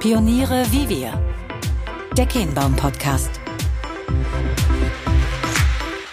Pioniere 0.00 0.64
wie 0.70 0.88
wir. 0.88 1.12
Der 2.16 2.26
Kehnbaum 2.26 2.74
Podcast. 2.76 3.40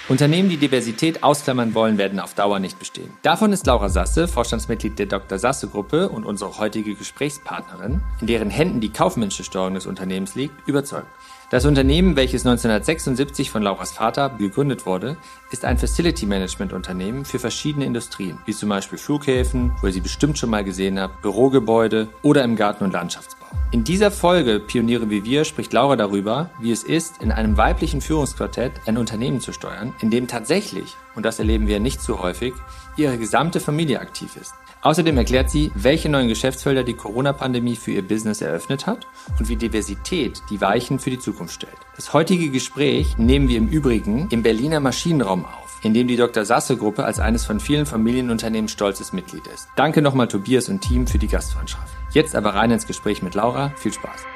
Unternehmen, 0.07 0.49
die 0.49 0.57
Diversität 0.57 1.23
ausklammern 1.23 1.73
wollen, 1.73 1.97
werden 1.97 2.19
auf 2.19 2.33
Dauer 2.33 2.59
nicht 2.59 2.77
bestehen. 2.77 3.11
Davon 3.21 3.53
ist 3.53 3.65
Laura 3.65 3.89
Sasse, 3.89 4.27
Vorstandsmitglied 4.27 4.99
der 4.99 5.07
Dr. 5.07 5.39
Sasse 5.39 5.67
Gruppe 5.67 6.09
und 6.09 6.25
unsere 6.25 6.59
heutige 6.59 6.93
Gesprächspartnerin, 6.95 8.01
in 8.21 8.27
deren 8.27 8.49
Händen 8.49 8.81
die 8.81 8.91
kaufmännische 8.91 9.43
Steuerung 9.43 9.73
des 9.73 9.85
Unternehmens 9.85 10.35
liegt, 10.35 10.67
überzeugt. 10.67 11.07
Das 11.51 11.63
Unternehmen, 11.65 12.15
welches 12.15 12.43
1976 12.43 13.51
von 13.51 13.61
Lauras 13.61 13.91
Vater 13.91 14.29
gegründet 14.29 14.87
wurde, 14.87 15.15
ist 15.51 15.63
ein 15.63 15.77
Facility 15.77 16.25
Management 16.25 16.73
Unternehmen 16.73 17.23
für 17.23 17.37
verschiedene 17.37 17.85
Industrien, 17.85 18.39
wie 18.45 18.53
zum 18.53 18.69
Beispiel 18.69 18.97
Flughäfen, 18.97 19.71
wo 19.79 19.85
ihr 19.85 19.93
sie 19.93 20.01
bestimmt 20.01 20.39
schon 20.39 20.49
mal 20.49 20.63
gesehen 20.63 20.99
habt, 20.99 21.21
Bürogebäude 21.21 22.07
oder 22.23 22.43
im 22.43 22.55
Garten- 22.55 22.83
und 22.83 22.93
Landschaftsbau. 22.93 23.45
In 23.71 23.83
dieser 23.83 24.09
Folge 24.09 24.59
Pioniere 24.59 25.11
wie 25.11 25.23
wir 25.23 25.45
spricht 25.45 25.71
Laura 25.71 25.95
darüber, 25.95 26.49
wie 26.59 26.71
es 26.71 26.83
ist, 26.83 27.21
in 27.21 27.31
einem 27.31 27.57
weiblichen 27.57 28.01
Führungsquartett 28.01 28.73
ein 28.87 28.97
Unternehmen 28.97 29.39
zu 29.39 29.53
steuern, 29.53 29.93
in 30.01 30.09
dem 30.09 30.27
tatsächlich, 30.27 30.95
und 31.13 31.27
das 31.27 31.37
erleben 31.37 31.67
wir 31.67 31.79
nicht 31.79 32.01
so 32.01 32.23
häufig, 32.23 32.55
ihre 32.97 33.19
gesamte 33.19 33.59
Familie 33.59 33.99
aktiv 33.99 34.35
ist. 34.35 34.55
Außerdem 34.85 35.17
erklärt 35.17 35.49
sie, 35.49 35.71
welche 35.73 36.09
neuen 36.09 36.27
Geschäftsfelder 36.27 36.83
die 36.83 36.93
Corona-Pandemie 36.93 37.75
für 37.75 37.89
ihr 37.89 38.07
Business 38.07 38.41
eröffnet 38.41 38.85
hat 38.85 39.07
und 39.39 39.49
wie 39.49 39.55
Diversität 39.55 40.43
die 40.51 40.61
Weichen 40.61 40.99
für 40.99 41.09
die 41.09 41.17
Zukunft 41.17 41.55
stellt. 41.55 41.75
Das 41.95 42.13
heutige 42.13 42.51
Gespräch 42.51 43.17
nehmen 43.17 43.47
wir 43.47 43.57
im 43.57 43.67
Übrigen 43.67 44.27
im 44.29 44.43
Berliner 44.43 44.79
Maschinenraum 44.79 45.43
auf, 45.43 45.79
in 45.81 45.95
dem 45.95 46.07
die 46.07 46.17
Dr. 46.17 46.45
Sasse-Gruppe 46.45 47.03
als 47.03 47.19
eines 47.19 47.45
von 47.45 47.59
vielen 47.59 47.87
Familienunternehmen 47.87 48.67
stolzes 48.67 49.11
Mitglied 49.11 49.47
ist. 49.47 49.69
Danke 49.75 50.03
nochmal 50.03 50.27
Tobias 50.27 50.69
und 50.69 50.81
Team 50.81 51.07
für 51.07 51.17
die 51.17 51.29
Gastfreundschaft. 51.29 51.91
Jetzt 52.11 52.35
aber 52.35 52.53
rein 52.53 52.69
ins 52.69 52.85
Gespräch 52.85 53.23
mit 53.23 53.33
Laura. 53.33 53.71
Viel 53.77 53.91
Spaß. 53.91 54.34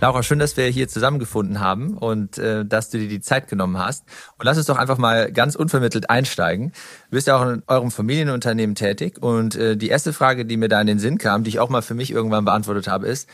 Laura, 0.00 0.22
schön, 0.22 0.38
dass 0.38 0.56
wir 0.56 0.66
hier 0.66 0.86
zusammengefunden 0.86 1.58
haben 1.58 1.98
und 1.98 2.38
äh, 2.38 2.64
dass 2.64 2.88
du 2.88 2.98
dir 2.98 3.08
die 3.08 3.20
Zeit 3.20 3.48
genommen 3.48 3.78
hast. 3.78 4.04
Und 4.38 4.44
lass 4.44 4.56
uns 4.56 4.66
doch 4.66 4.76
einfach 4.76 4.96
mal 4.96 5.32
ganz 5.32 5.56
unvermittelt 5.56 6.08
einsteigen. 6.08 6.70
Du 7.10 7.16
bist 7.16 7.26
ja 7.26 7.36
auch 7.36 7.44
in 7.48 7.64
eurem 7.66 7.90
Familienunternehmen 7.90 8.76
tätig 8.76 9.20
und 9.20 9.56
äh, 9.56 9.76
die 9.76 9.88
erste 9.88 10.12
Frage, 10.12 10.46
die 10.46 10.56
mir 10.56 10.68
da 10.68 10.80
in 10.80 10.86
den 10.86 11.00
Sinn 11.00 11.18
kam, 11.18 11.42
die 11.42 11.50
ich 11.50 11.58
auch 11.58 11.68
mal 11.68 11.82
für 11.82 11.94
mich 11.94 12.12
irgendwann 12.12 12.44
beantwortet 12.44 12.86
habe, 12.86 13.08
ist, 13.08 13.28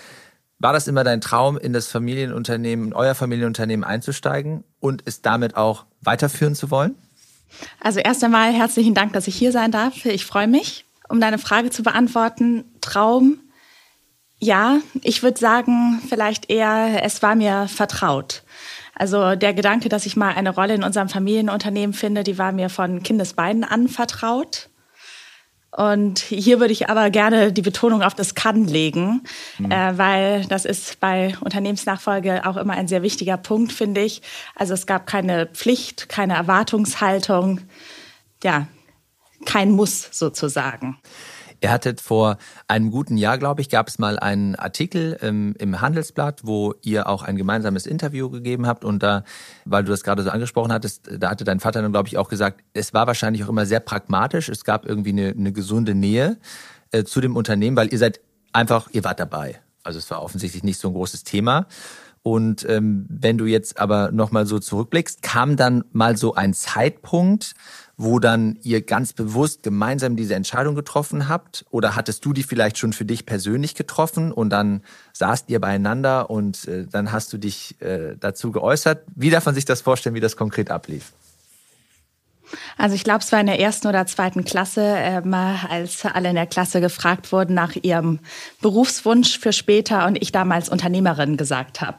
war 0.59 0.73
das 0.73 0.89
immer 0.89 1.05
dein 1.05 1.21
Traum, 1.21 1.59
in 1.59 1.75
das 1.75 1.89
Familienunternehmen, 1.89 2.87
in 2.87 2.93
euer 2.95 3.15
Familienunternehmen 3.15 3.85
einzusteigen 3.85 4.65
und 4.81 5.03
es 5.05 5.21
damit 5.21 5.57
auch 5.59 5.85
weiterführen 6.01 6.55
zu 6.55 6.71
wollen? 6.71 6.95
Also 7.81 8.01
erst 8.01 8.25
einmal 8.25 8.55
herzlichen 8.55 8.95
Dank, 8.95 9.13
dass 9.13 9.29
ich 9.29 9.37
hier 9.37 9.53
sein 9.53 9.71
darf. 9.71 10.07
Ich 10.07 10.25
freue 10.25 10.49
mich. 10.49 10.87
Um 11.11 11.21
deine 11.21 11.37
Frage 11.37 11.69
zu 11.69 11.83
beantworten, 11.83 12.65
Traum 12.81 13.41
ja, 14.45 14.81
ich 15.03 15.23
würde 15.23 15.39
sagen, 15.41 16.01
vielleicht 16.09 16.51
eher, 16.51 17.03
es 17.03 17.23
war 17.23 17.35
mir 17.35 17.67
vertraut. 17.67 18.43
Also 18.95 19.35
der 19.35 19.55
Gedanke, 19.55 19.89
dass 19.89 20.07
ich 20.07 20.17
mal 20.17 20.35
eine 20.35 20.51
Rolle 20.51 20.75
in 20.75 20.85
unserem 20.85 21.09
Familienunternehmen 21.09 21.95
finde, 21.95 22.23
die 22.23 22.39
war 22.39 22.53
mir 22.53 22.69
von 22.69 23.03
Kindesbeinen 23.03 23.65
an 23.65 23.89
vertraut. 23.89 24.69
Und 25.77 26.21
hier 26.21 26.61
würde 26.61 26.73
ich 26.73 26.89
aber 26.89 27.11
gerne 27.11 27.53
die 27.53 27.63
Betonung 27.63 28.03
auf 28.03 28.15
das 28.15 28.37
Kann 28.37 28.65
legen, 28.67 29.23
mhm. 29.59 29.73
äh, 29.73 29.99
weil 29.99 30.45
das 30.45 30.65
ist 30.65 31.01
bei 31.01 31.35
Unternehmensnachfolge 31.41 32.47
auch 32.47 32.57
immer 32.57 32.75
ein 32.75 32.87
sehr 32.87 33.03
wichtiger 33.03 33.37
Punkt, 33.37 33.73
finde 33.73 34.03
ich. 34.03 34.23
Also 34.55 34.75
es 34.75 34.87
gab 34.87 35.07
keine 35.07 35.47
Pflicht, 35.47 36.09
keine 36.09 36.35
Erwartungshaltung, 36.35 37.63
ja, 38.45 38.69
kein 39.47 39.73
Muss 39.73 40.11
sozusagen. 40.13 40.99
Ihr 41.65 41.73
hattet 41.73 42.03
vor 42.03 42.37
einem 42.69 42.91
guten 42.91 43.17
Jahr, 43.17 43.39
glaube 43.39 43.63
ich, 43.63 43.71
gab 43.71 43.89
es 43.89 43.99
mal 43.99 44.19
einen 44.19 44.55
Artikel 44.55 45.17
im, 45.23 45.55
im 45.59 45.81
Handelsblatt, 45.81 46.43
wo 46.45 46.75
ihr 46.83 47.09
auch 47.09 47.23
ein 47.23 47.37
gemeinsames 47.37 47.87
Interview 47.87 48.29
gegeben 48.29 48.67
habt. 48.67 48.85
Und 48.85 49.03
da, 49.03 49.25
weil 49.65 49.83
du 49.83 49.91
das 49.91 50.03
gerade 50.03 50.23
so 50.23 50.29
angesprochen 50.29 50.71
hattest, 50.71 51.09
da 51.11 51.31
hatte 51.31 51.45
dein 51.45 51.61
Vater 51.61 51.81
dann, 51.81 51.91
glaube 51.91 52.07
ich, 52.09 52.19
auch 52.19 52.29
gesagt, 52.29 52.63
es 52.75 52.93
war 52.93 53.07
wahrscheinlich 53.07 53.45
auch 53.45 53.49
immer 53.49 53.65
sehr 53.65 53.81
pragmatisch. 53.81 54.51
Es 54.51 54.65
gab 54.65 54.85
irgendwie 54.85 55.13
eine, 55.13 55.29
eine 55.31 55.53
gesunde 55.53 55.95
Nähe 55.95 56.37
äh, 56.91 57.05
zu 57.05 57.23
dem 57.23 57.35
Unternehmen, 57.35 57.79
weil 57.79 57.91
ihr 57.91 57.99
seid 57.99 58.21
einfach, 58.53 58.91
ihr 58.93 59.03
wart 59.03 59.19
dabei. 59.19 59.59
Also 59.85 59.99
es 59.99 60.11
war 60.11 60.23
offensichtlich 60.23 60.65
nicht 60.65 60.79
so 60.79 60.89
ein 60.89 60.95
großes 60.95 61.25
Thema. 61.25 61.67
Und 62.21 62.69
ähm, 62.69 63.07
wenn 63.09 63.39
du 63.39 63.45
jetzt 63.45 63.79
aber 63.79 64.11
nochmal 64.11 64.45
so 64.45 64.59
zurückblickst, 64.59 65.23
kam 65.23 65.57
dann 65.57 65.85
mal 65.93 66.17
so 66.19 66.35
ein 66.35 66.53
Zeitpunkt, 66.53 67.55
wo 67.97 68.19
dann 68.19 68.59
ihr 68.63 68.83
ganz 68.83 69.13
bewusst 69.13 69.63
gemeinsam 69.63 70.17
diese 70.17 70.35
Entscheidung 70.35 70.75
getroffen 70.75 71.29
habt? 71.29 71.65
Oder 71.71 71.97
hattest 71.97 72.25
du 72.25 72.33
die 72.33 72.43
vielleicht 72.43 72.79
schon 72.79 72.93
für 72.93 73.05
dich 73.05 73.27
persönlich 73.27 73.75
getroffen 73.75 74.33
und 74.33 74.51
dann 74.51 74.83
saßt 75.13 75.49
ihr 75.51 75.61
beieinander 75.61 76.31
und 76.31 76.67
äh, 76.69 76.87
dann 76.87 77.13
hast 77.13 77.33
du 77.33 77.39
dich 77.39 77.81
äh, 77.81 78.17
dazu 78.19 78.53
geäußert? 78.53 79.05
Wie 79.15 79.31
darf 79.31 79.47
man 79.47 79.55
sich 79.55 79.65
das 79.65 79.81
vorstellen, 79.81 80.15
wie 80.15 80.21
das 80.21 80.37
konkret 80.37 80.71
ablief? 80.71 81.13
Also 82.79 82.95
ich 82.95 83.05
glaube, 83.05 83.21
es 83.21 83.33
war 83.33 83.41
in 83.41 83.47
der 83.47 83.61
ersten 83.61 83.89
oder 83.89 84.07
zweiten 84.07 84.45
Klasse, 84.45 84.83
äh, 84.83 85.23
als 85.69 86.05
alle 86.05 86.31
in 86.31 86.35
der 86.35 86.47
Klasse 86.47 86.81
gefragt 86.81 87.33
wurden 87.33 87.55
nach 87.55 87.77
ihrem 87.77 88.21
Berufswunsch 88.61 89.39
für 89.39 89.53
später 89.53 90.07
und 90.07 90.21
ich 90.21 90.33
damals 90.33 90.69
Unternehmerin 90.69 91.37
gesagt 91.37 91.81
habe. 91.81 91.99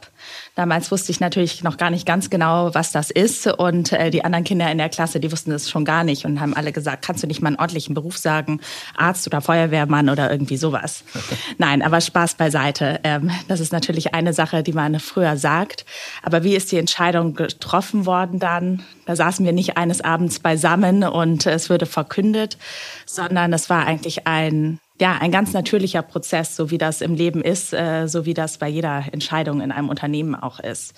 Damals 0.56 0.92
wusste 0.92 1.12
ich 1.12 1.20
natürlich 1.20 1.64
noch 1.64 1.78
gar 1.78 1.90
nicht 1.90 2.06
ganz 2.06 2.30
genau, 2.30 2.74
was 2.74 2.92
das 2.92 3.12
ist. 3.12 3.48
Und 3.48 3.92
äh, 3.92 4.10
die 4.10 4.24
anderen 4.24 4.44
Kinder 4.44 4.72
in 4.72 4.78
der 4.78 4.90
Klasse, 4.90 5.20
die 5.20 5.32
wussten 5.32 5.52
das 5.52 5.70
schon 5.70 5.86
gar 5.86 6.04
nicht 6.04 6.26
und 6.26 6.40
haben 6.40 6.54
alle 6.56 6.72
gesagt, 6.72 7.06
kannst 7.06 7.24
du 7.24 7.28
nicht 7.28 7.42
mal 7.42 7.50
einen 7.50 7.60
ordentlichen 7.60 7.94
Beruf 7.94 8.18
sagen, 8.18 8.62
Arzt 8.96 9.28
oder 9.28 9.42
Feuerwehrmann 9.42 10.10
oder 10.10 10.32
irgendwie 10.32 10.58
sowas. 10.58 11.04
Nein, 11.58 11.82
aber 11.82 12.02
Spaß 12.02 12.36
beiseite. 12.36 13.00
Ähm, 13.04 13.32
das 13.48 13.60
ist 13.60 13.74
natürlich 13.74 14.14
eine 14.14 14.34
Sache, 14.34 14.64
die 14.64 14.74
man 14.74 15.00
früher 15.00 15.38
sagt. 15.38 15.86
Aber 16.24 16.44
wie 16.44 16.56
ist 16.56 16.72
die 16.72 16.78
Entscheidung 16.78 17.34
getroffen 17.34 18.06
worden 18.06 18.40
dann? 18.40 18.84
Da 19.06 19.16
saßen 19.16 19.46
wir 19.46 19.54
nicht 19.54 19.78
eines 19.78 20.02
Abends 20.02 20.40
beisammen 20.45 21.03
und 21.03 21.47
es 21.47 21.72
würde 21.72 21.88
verkündet, 21.88 22.59
sondern 23.07 23.51
es 23.51 23.67
war 23.67 23.88
eigentlich 23.88 24.28
ein 24.28 24.79
ja, 25.01 25.17
ein 25.19 25.31
ganz 25.31 25.53
natürlicher 25.53 26.03
Prozess, 26.03 26.56
so 26.56 26.69
wie 26.69 26.78
das 26.78 27.01
im 27.01 27.16
Leben 27.16 27.41
ist, 27.41 27.73
äh, 27.73 28.07
so 28.07 28.25
wie 28.25 28.35
das 28.35 28.59
bei 28.59 28.69
jeder 28.69 29.03
Entscheidung 29.11 29.59
in 29.59 29.72
einem 29.72 29.89
Unternehmen 29.89 30.35
auch 30.35 30.59
ist. 30.59 30.94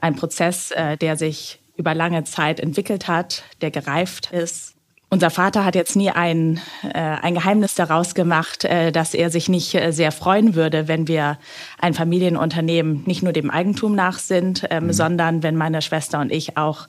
Ein 0.00 0.16
Prozess, 0.16 0.70
äh, 0.70 0.98
der 0.98 1.16
sich 1.16 1.60
über 1.76 1.94
lange 1.94 2.24
Zeit 2.24 2.60
entwickelt 2.60 3.08
hat, 3.08 3.42
der 3.62 3.70
gereift 3.70 4.30
ist. 4.32 4.74
Unser 5.08 5.30
Vater 5.30 5.64
hat 5.64 5.74
jetzt 5.74 5.96
nie 5.96 6.10
ein, 6.10 6.60
äh, 6.84 6.98
ein 6.98 7.34
Geheimnis 7.34 7.74
daraus 7.74 8.14
gemacht, 8.14 8.64
äh, 8.64 8.92
dass 8.92 9.14
er 9.14 9.30
sich 9.30 9.48
nicht 9.48 9.74
äh, 9.74 9.92
sehr 9.92 10.12
freuen 10.12 10.54
würde, 10.54 10.88
wenn 10.88 11.08
wir 11.08 11.38
ein 11.78 11.94
Familienunternehmen 11.94 13.02
nicht 13.06 13.22
nur 13.22 13.32
dem 13.32 13.50
Eigentum 13.50 13.94
nach 13.96 14.18
sind, 14.18 14.66
ähm, 14.70 14.86
mhm. 14.86 14.92
sondern 14.92 15.42
wenn 15.42 15.56
meine 15.56 15.80
Schwester 15.80 16.20
und 16.20 16.30
ich 16.30 16.58
auch 16.58 16.86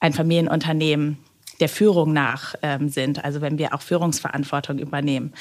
ein 0.00 0.14
Familienunternehmen 0.14 1.18
der 1.60 1.68
Führung 1.68 2.12
nach 2.12 2.54
ähm, 2.62 2.88
sind, 2.88 3.24
also 3.24 3.40
wenn 3.40 3.58
wir 3.58 3.74
auch 3.74 3.82
Führungsverantwortung 3.82 4.78
übernehmen. 4.78 5.32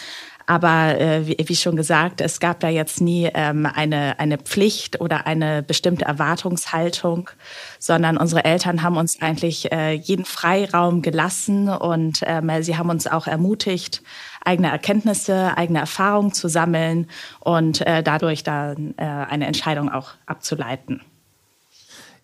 Aber 0.50 1.00
äh, 1.00 1.28
wie, 1.28 1.38
wie, 1.46 1.56
schon 1.56 1.76
gesagt, 1.76 2.22
es 2.22 2.40
gab 2.40 2.60
da 2.60 2.70
jetzt 2.70 3.02
nie 3.02 3.30
ähm, 3.36 3.68
eine, 3.68 4.20
eine 4.20 4.40
Pflicht 4.40 5.00
oder 5.00 5.28
eine 5.28 5.62
bestimmte 5.62 6.06
Erwartungshaltung, 6.06 7.30
sondern 7.78 8.18
unsere 8.18 8.46
Eltern 8.46 8.82
haben 8.82 8.98
uns 8.98 9.22
eigentlich 9.22 9.72
äh, 9.72 9.92
jeden 9.94 10.26
Freiraum 10.26 11.04
gelassen 11.04 11.70
und 11.70 12.22
ähm, 12.24 12.50
sie 12.64 12.78
haben 12.78 12.90
uns 12.90 13.06
auch 13.06 13.28
ermutigt, 13.28 14.02
eigene 14.44 14.72
Erkenntnisse, 14.72 15.56
eigene 15.56 15.82
Erfahrungen 15.82 16.34
zu 16.34 16.48
sammeln 16.48 17.08
und 17.42 17.86
äh, 17.86 18.02
dadurch 18.02 18.44
dann 18.44 18.96
äh, 18.98 19.04
eine 19.04 19.46
Entscheidung 19.46 19.92
auch 19.92 20.14
abzuleiten. 20.26 21.02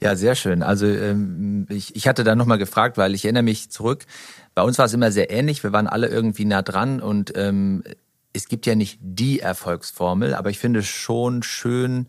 Ja, 0.02 0.16
sehr 0.16 0.36
schön. 0.36 0.62
Also 0.64 0.86
ähm, 0.88 1.68
ich, 1.70 1.96
ich 1.96 2.08
hatte 2.08 2.24
da 2.24 2.36
nochmal 2.36 2.58
gefragt, 2.58 2.98
weil 2.98 3.16
ich 3.16 3.26
erinnere 3.26 3.44
mich 3.44 3.70
zurück. 3.70 4.06
Bei 4.54 4.62
uns 4.62 4.78
war 4.78 4.86
es 4.86 4.94
immer 4.94 5.12
sehr 5.12 5.32
ähnlich. 5.32 5.64
Wir 5.64 5.72
waren 5.72 5.88
alle 5.88 6.08
irgendwie 6.08 6.46
nah 6.46 6.62
dran 6.62 7.02
und 7.02 7.34
ähm, 7.36 7.84
es 8.34 8.48
gibt 8.48 8.66
ja 8.66 8.76
nicht 8.76 9.00
die 9.02 9.40
Erfolgsformel, 9.40 10.34
aber 10.34 10.50
ich 10.50 10.60
finde 10.60 10.84
schon 10.84 11.44
schön 11.44 12.08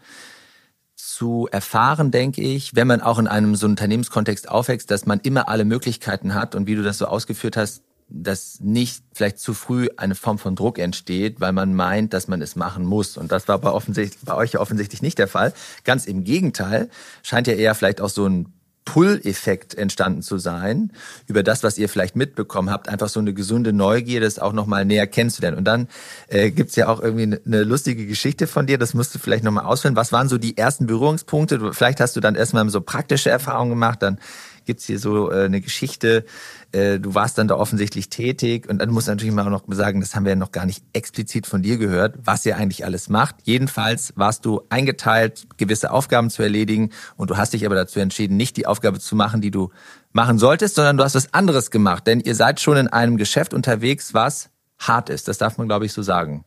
zu 0.96 1.48
erfahren, 1.50 2.10
denke 2.10 2.42
ich, 2.42 2.74
wenn 2.74 2.86
man 2.86 3.00
auch 3.00 3.18
in 3.18 3.28
einem 3.28 3.54
so 3.54 3.66
Unternehmenskontext 3.66 4.48
aufwächst, 4.48 4.90
dass 4.90 5.06
man 5.06 5.20
immer 5.20 5.48
alle 5.48 5.64
Möglichkeiten 5.64 6.34
hat 6.34 6.54
und 6.54 6.66
wie 6.66 6.74
du 6.74 6.82
das 6.82 6.98
so 6.98 7.06
ausgeführt 7.06 7.56
hast, 7.56 7.82
dass 8.08 8.60
nicht 8.60 9.02
vielleicht 9.12 9.38
zu 9.38 9.52
früh 9.52 9.88
eine 9.96 10.14
Form 10.14 10.38
von 10.38 10.54
Druck 10.54 10.78
entsteht, 10.78 11.40
weil 11.40 11.52
man 11.52 11.74
meint, 11.74 12.12
dass 12.12 12.28
man 12.28 12.40
es 12.40 12.54
machen 12.54 12.84
muss. 12.84 13.16
Und 13.16 13.32
das 13.32 13.48
war 13.48 13.58
bei, 13.58 13.70
offensichtlich, 13.70 14.24
bei 14.24 14.34
euch 14.34 14.52
ja 14.52 14.60
offensichtlich 14.60 15.02
nicht 15.02 15.18
der 15.18 15.28
Fall. 15.28 15.52
Ganz 15.84 16.06
im 16.06 16.22
Gegenteil, 16.24 16.88
scheint 17.22 17.46
ja 17.46 17.54
eher 17.54 17.74
vielleicht 17.74 18.00
auch 18.00 18.08
so 18.08 18.26
ein 18.26 18.52
Pull-Effekt 18.86 19.74
entstanden 19.74 20.22
zu 20.22 20.38
sein, 20.38 20.92
über 21.26 21.42
das, 21.42 21.62
was 21.64 21.76
ihr 21.76 21.88
vielleicht 21.88 22.16
mitbekommen 22.16 22.70
habt, 22.70 22.88
einfach 22.88 23.08
so 23.08 23.18
eine 23.18 23.34
gesunde 23.34 23.72
Neugier, 23.72 24.20
das 24.20 24.38
auch 24.38 24.52
nochmal 24.52 24.84
näher 24.84 25.08
kennenzulernen. 25.08 25.58
Und 25.58 25.64
dann 25.64 25.88
äh, 26.28 26.50
gibt's 26.52 26.76
ja 26.76 26.88
auch 26.88 27.00
irgendwie 27.00 27.38
eine 27.44 27.64
lustige 27.64 28.06
Geschichte 28.06 28.46
von 28.46 28.66
dir, 28.66 28.78
das 28.78 28.94
musst 28.94 29.14
du 29.14 29.18
vielleicht 29.18 29.42
nochmal 29.42 29.64
ausführen. 29.64 29.96
Was 29.96 30.12
waren 30.12 30.28
so 30.28 30.38
die 30.38 30.56
ersten 30.56 30.86
Berührungspunkte? 30.86 31.74
Vielleicht 31.74 32.00
hast 32.00 32.16
du 32.16 32.20
dann 32.20 32.36
erstmal 32.36 32.66
so 32.70 32.80
praktische 32.80 33.28
Erfahrungen 33.28 33.70
gemacht, 33.70 34.02
dann 34.02 34.18
gibt's 34.66 34.84
hier 34.84 34.98
so 34.98 35.30
äh, 35.30 35.44
eine 35.44 35.60
Geschichte. 35.60 36.24
Äh, 36.72 36.98
du 36.98 37.14
warst 37.14 37.38
dann 37.38 37.48
da 37.48 37.54
offensichtlich 37.56 38.10
tätig 38.10 38.68
und 38.68 38.78
dann 38.78 38.90
muss 38.90 39.06
natürlich 39.06 39.34
mal 39.34 39.46
auch 39.46 39.50
noch 39.50 39.64
sagen, 39.74 40.00
das 40.00 40.14
haben 40.14 40.24
wir 40.24 40.30
ja 40.30 40.36
noch 40.36 40.52
gar 40.52 40.66
nicht 40.66 40.84
explizit 40.92 41.46
von 41.46 41.62
dir 41.62 41.78
gehört, 41.78 42.16
was 42.24 42.44
ihr 42.44 42.56
eigentlich 42.56 42.84
alles 42.84 43.08
macht. 43.08 43.36
Jedenfalls 43.44 44.12
warst 44.16 44.44
du 44.44 44.62
eingeteilt, 44.68 45.46
gewisse 45.56 45.90
Aufgaben 45.90 46.28
zu 46.28 46.42
erledigen 46.42 46.90
und 47.16 47.30
du 47.30 47.36
hast 47.36 47.52
dich 47.52 47.64
aber 47.64 47.74
dazu 47.74 48.00
entschieden, 48.00 48.36
nicht 48.36 48.56
die 48.56 48.66
Aufgabe 48.66 49.00
zu 49.00 49.16
machen, 49.16 49.40
die 49.40 49.50
du 49.50 49.70
machen 50.12 50.38
solltest, 50.38 50.74
sondern 50.74 50.96
du 50.96 51.04
hast 51.04 51.14
was 51.14 51.32
anderes 51.32 51.70
gemacht, 51.70 52.06
denn 52.06 52.20
ihr 52.20 52.34
seid 52.34 52.60
schon 52.60 52.76
in 52.76 52.88
einem 52.88 53.16
Geschäft 53.16 53.54
unterwegs, 53.54 54.14
was 54.14 54.50
hart 54.78 55.10
ist. 55.10 55.28
Das 55.28 55.38
darf 55.38 55.58
man, 55.58 55.68
glaube 55.68 55.86
ich, 55.86 55.92
so 55.92 56.02
sagen. 56.02 56.44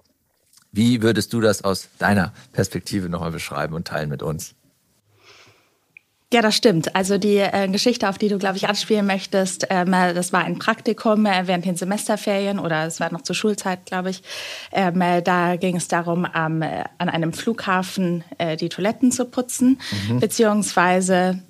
Wie 0.71 1.01
würdest 1.01 1.33
du 1.33 1.41
das 1.41 1.63
aus 1.63 1.89
deiner 1.97 2.33
Perspektive 2.51 3.09
nochmal 3.09 3.31
beschreiben 3.31 3.73
und 3.73 3.87
teilen 3.87 4.09
mit 4.09 4.21
uns? 4.21 4.55
Ja, 6.31 6.43
das 6.43 6.55
stimmt. 6.55 6.95
Also 6.95 7.17
die 7.17 7.37
äh, 7.37 7.67
Geschichte, 7.69 8.07
auf 8.07 8.19
die 8.19 8.27
du, 8.27 8.37
glaube 8.37 8.55
ich, 8.55 8.67
anspielen 8.67 9.07
möchtest, 9.07 9.65
ähm, 9.71 9.93
äh, 9.93 10.13
das 10.13 10.31
war 10.31 10.43
ein 10.43 10.59
Praktikum 10.59 11.25
äh, 11.25 11.47
während 11.47 11.65
den 11.65 11.75
Semesterferien 11.75 12.59
oder 12.59 12.85
es 12.85 12.99
war 12.99 13.11
noch 13.11 13.23
zur 13.23 13.35
Schulzeit, 13.35 13.87
glaube 13.87 14.11
ich. 14.11 14.21
Ähm, 14.71 15.01
äh, 15.01 15.23
da 15.23 15.55
ging 15.55 15.77
es 15.77 15.87
darum, 15.87 16.25
ähm, 16.25 16.63
an 16.63 17.09
einem 17.09 17.33
Flughafen 17.33 18.23
äh, 18.37 18.57
die 18.57 18.69
Toiletten 18.69 19.11
zu 19.11 19.25
putzen, 19.25 19.81
mhm. 20.07 20.19
beziehungsweise 20.19 21.41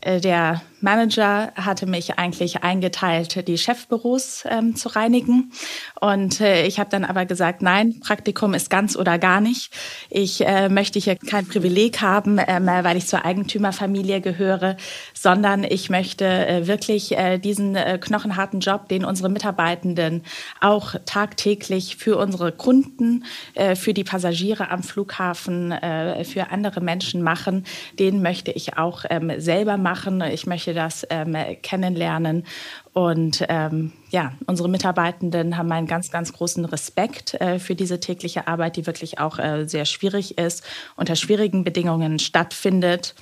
äh, 0.00 0.18
der 0.18 0.62
Manager 0.82 1.52
hatte 1.54 1.86
mich 1.86 2.18
eigentlich 2.18 2.62
eingeteilt, 2.62 3.46
die 3.46 3.58
Chefbüros 3.58 4.44
ähm, 4.48 4.76
zu 4.76 4.88
reinigen. 4.88 5.52
Und 6.00 6.40
äh, 6.40 6.66
ich 6.66 6.78
habe 6.78 6.90
dann 6.90 7.04
aber 7.04 7.26
gesagt, 7.26 7.62
nein, 7.62 8.00
Praktikum 8.00 8.54
ist 8.54 8.70
ganz 8.70 8.96
oder 8.96 9.18
gar 9.18 9.40
nicht. 9.40 9.72
Ich 10.08 10.46
äh, 10.46 10.68
möchte 10.68 10.98
hier 10.98 11.16
kein 11.16 11.46
Privileg 11.46 12.00
haben, 12.00 12.38
ähm, 12.46 12.66
weil 12.66 12.96
ich 12.96 13.06
zur 13.06 13.24
Eigentümerfamilie 13.24 14.20
gehöre, 14.20 14.76
sondern 15.14 15.64
ich 15.64 15.90
möchte 15.90 16.24
äh, 16.24 16.66
wirklich 16.66 17.16
äh, 17.16 17.38
diesen 17.38 17.76
äh, 17.76 17.98
knochenharten 18.00 18.60
Job, 18.60 18.88
den 18.88 19.04
unsere 19.04 19.28
Mitarbeitenden 19.28 20.22
auch 20.60 20.94
tagtäglich 21.06 21.96
für 21.96 22.16
unsere 22.16 22.52
Kunden, 22.52 23.24
äh, 23.54 23.74
für 23.76 23.94
die 23.94 24.04
Passagiere 24.04 24.70
am 24.70 24.82
Flughafen, 24.82 25.72
äh, 25.72 26.24
für 26.24 26.50
andere 26.50 26.80
Menschen 26.80 27.22
machen, 27.22 27.64
den 27.98 28.22
möchte 28.22 28.50
ich 28.50 28.76
auch 28.78 29.04
ähm, 29.10 29.32
selber 29.38 29.76
machen. 29.76 30.20
Ich 30.20 30.46
möchte 30.46 30.69
möchte 30.70 30.74
das 30.74 31.06
ähm, 31.10 31.36
kennenlernen. 31.62 32.44
Und 32.92 33.44
ähm, 33.48 33.92
ja, 34.10 34.32
unsere 34.46 34.68
Mitarbeitenden 34.68 35.56
haben 35.56 35.70
einen 35.70 35.86
ganz, 35.86 36.10
ganz 36.10 36.32
großen 36.32 36.64
Respekt 36.64 37.34
äh, 37.34 37.58
für 37.58 37.74
diese 37.74 38.00
tägliche 38.00 38.48
Arbeit, 38.48 38.76
die 38.76 38.86
wirklich 38.86 39.18
auch 39.18 39.38
äh, 39.38 39.66
sehr 39.66 39.84
schwierig 39.84 40.38
ist, 40.38 40.64
unter 40.96 41.16
schwierigen 41.16 41.64
Bedingungen 41.64 42.18
stattfindet. 42.18 43.14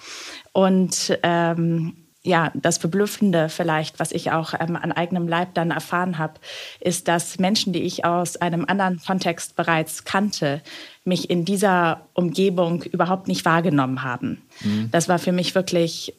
Und 0.53 1.19
ähm, 1.23 1.97
ja, 2.23 2.51
das 2.55 2.79
Verblüffende 2.79 3.49
vielleicht, 3.49 4.01
was 4.01 4.13
ich 4.13 4.33
auch 4.33 4.53
ähm, 4.59 4.77
an 4.77 4.93
eigenem 4.93 5.29
Leib 5.29 5.55
dann 5.55 5.71
erfahren 5.71 6.19
habe, 6.19 6.35
ist, 6.81 7.09
dass 7.09 7.39
Menschen, 7.39 7.73
die 7.73 7.83
ich 7.83 8.05
aus 8.05 8.37
einem 8.37 8.65
anderen 8.67 9.01
Kontext 9.01 9.55
bereits 9.55 10.05
kannte, 10.05 10.63
mich 11.05 11.31
in 11.31 11.45
dieser 11.45 12.07
Umgebung 12.15 12.83
überhaupt 12.83 13.29
nicht 13.29 13.45
wahrgenommen 13.45 14.03
haben. 14.03 14.43
Mhm. 14.61 14.89
Das 14.91 15.09
war 15.09 15.19
für 15.19 15.33
mich 15.33 15.55
wirklich 15.55 16.15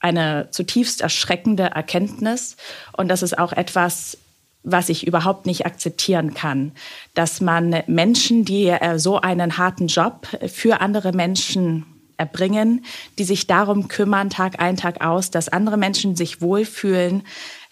eine 0.00 0.48
zutiefst 0.50 1.00
erschreckende 1.02 1.64
Erkenntnis. 1.64 2.56
Und 2.96 3.08
das 3.08 3.22
ist 3.22 3.38
auch 3.38 3.52
etwas, 3.52 4.18
was 4.62 4.88
ich 4.88 5.06
überhaupt 5.06 5.46
nicht 5.46 5.64
akzeptieren 5.64 6.34
kann, 6.34 6.72
dass 7.14 7.40
man 7.40 7.82
Menschen, 7.86 8.44
die 8.44 8.66
äh, 8.66 8.98
so 8.98 9.20
einen 9.20 9.56
harten 9.56 9.86
Job 9.86 10.26
für 10.48 10.80
andere 10.80 11.12
Menschen 11.12 11.86
erbringen, 12.18 12.84
die 13.18 13.24
sich 13.24 13.46
darum 13.46 13.88
kümmern, 13.88 14.28
Tag 14.28 14.60
ein, 14.60 14.76
Tag 14.76 15.00
aus, 15.00 15.30
dass 15.30 15.48
andere 15.48 15.78
Menschen 15.78 16.16
sich 16.16 16.42
wohlfühlen, 16.42 17.22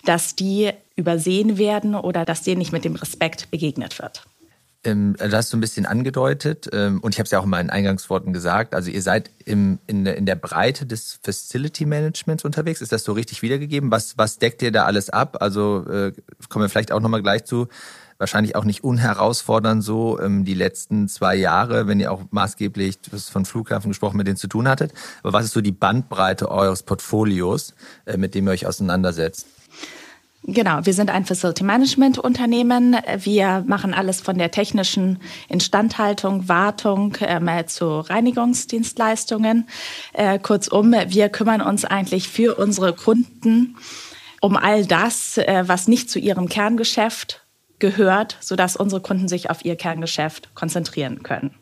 dass 0.05 0.35
die 0.35 0.71
übersehen 0.97 1.59
werden 1.59 1.95
oder 1.95 2.25
dass 2.25 2.43
denen 2.43 2.59
nicht 2.59 2.73
mit 2.73 2.85
dem 2.85 2.97
Respekt 2.97 3.51
begegnet 3.51 3.99
wird. 3.99 4.25
Ähm, 4.89 5.17
das 5.19 5.33
hast 5.33 5.53
du 5.53 5.57
ein 5.57 5.61
bisschen 5.61 5.87
angedeutet 5.87 6.69
ähm, 6.73 7.01
und 7.01 7.15
ich 7.15 7.19
habe 7.19 7.25
es 7.27 7.31
ja 7.31 7.39
auch 7.39 7.45
in 7.45 7.51
meinen 7.51 7.71
Eingangsworten 7.71 8.33
gesagt. 8.33 8.75
Also 8.75 8.91
ihr 8.91 9.03
seid 9.03 9.31
im, 9.45 9.79
in, 9.87 10.07
in 10.07 10.27
der 10.27 10.37
Breite 10.37 10.87
des 10.87 11.21
Facility 11.23 11.87
Managements 11.87 12.45
unterwegs. 12.45 12.81
Ist 12.81 12.93
das 12.93 13.05
so 13.05 13.13
richtig 13.13 13.43
wiedergegeben? 13.43 13.91
Was, 13.91 14.17
was 14.19 14.39
deckt 14.39 14.63
ihr 14.63 14.73
da 14.73 14.85
alles 14.85 15.11
ab? 15.11 15.39
Also 15.41 15.85
äh, 15.89 16.13
kommen 16.49 16.65
wir 16.65 16.69
vielleicht 16.69 16.93
auch 16.93 17.01
nochmal 17.01 17.23
gleich 17.23 17.45
zu. 17.45 17.69
Wahrscheinlich 18.19 18.57
auch 18.57 18.65
nicht 18.65 18.83
unherausfordernd 18.83 19.85
so 19.85 20.21
ähm, 20.21 20.45
die 20.45 20.55
letzten 20.55 21.07
zwei 21.07 21.37
Jahre, 21.37 21.87
wenn 21.87 22.01
ihr 22.01 22.11
auch 22.11 22.23
maßgeblich 22.31 23.01
du 23.01 23.17
von 23.17 23.45
Flughafen 23.45 23.91
gesprochen, 23.91 24.17
mit 24.17 24.27
denen 24.27 24.37
zu 24.37 24.49
tun 24.49 24.67
hattet. 24.67 24.93
Aber 25.23 25.33
was 25.33 25.45
ist 25.45 25.53
so 25.53 25.61
die 25.61 25.71
Bandbreite 25.73 26.51
eures 26.51 26.83
Portfolios, 26.83 27.75
äh, 28.07 28.17
mit 28.17 28.35
dem 28.35 28.49
ihr 28.49 28.53
euch 28.53 28.67
auseinandersetzt? 28.67 29.47
Genau, 30.45 30.79
wir 30.85 30.95
sind 30.95 31.11
ein 31.11 31.27
Facility 31.27 31.65
Management 31.65 32.19
Unternehmen. 32.19 32.97
Wir 33.19 33.65
machen 33.67 33.93
alles 33.93 34.21
von 34.21 34.39
der 34.39 34.51
technischen 34.51 35.19
Instandhaltung, 35.49 36.49
Wartung 36.49 37.15
äh, 37.21 37.67
zu 37.67 38.01
Reinigungsdienstleistungen. 38.01 39.69
Äh, 40.15 40.39
kurzum, 40.39 40.93
wir 40.93 41.29
kümmern 41.29 41.61
uns 41.61 41.85
eigentlich 41.85 42.29
für 42.29 42.55
unsere 42.55 42.95
Kunden 42.95 43.77
um 44.41 44.57
all 44.57 44.87
das, 44.87 45.39
äh, 45.39 45.65
was 45.67 45.89
nicht 45.89 46.11
zu 46.11 46.19
ihrem 46.19 46.49
Kerngeschäft 46.49 47.45
gehört, 47.79 48.37
sodass 48.41 48.77
unsere 48.77 49.01
Kunden 49.01 49.29
sich 49.29 49.51
auf 49.51 49.65
ihr 49.65 49.77
Kerngeschäft 49.77 50.55
konzentrieren 50.55 51.23
können. 51.23 51.55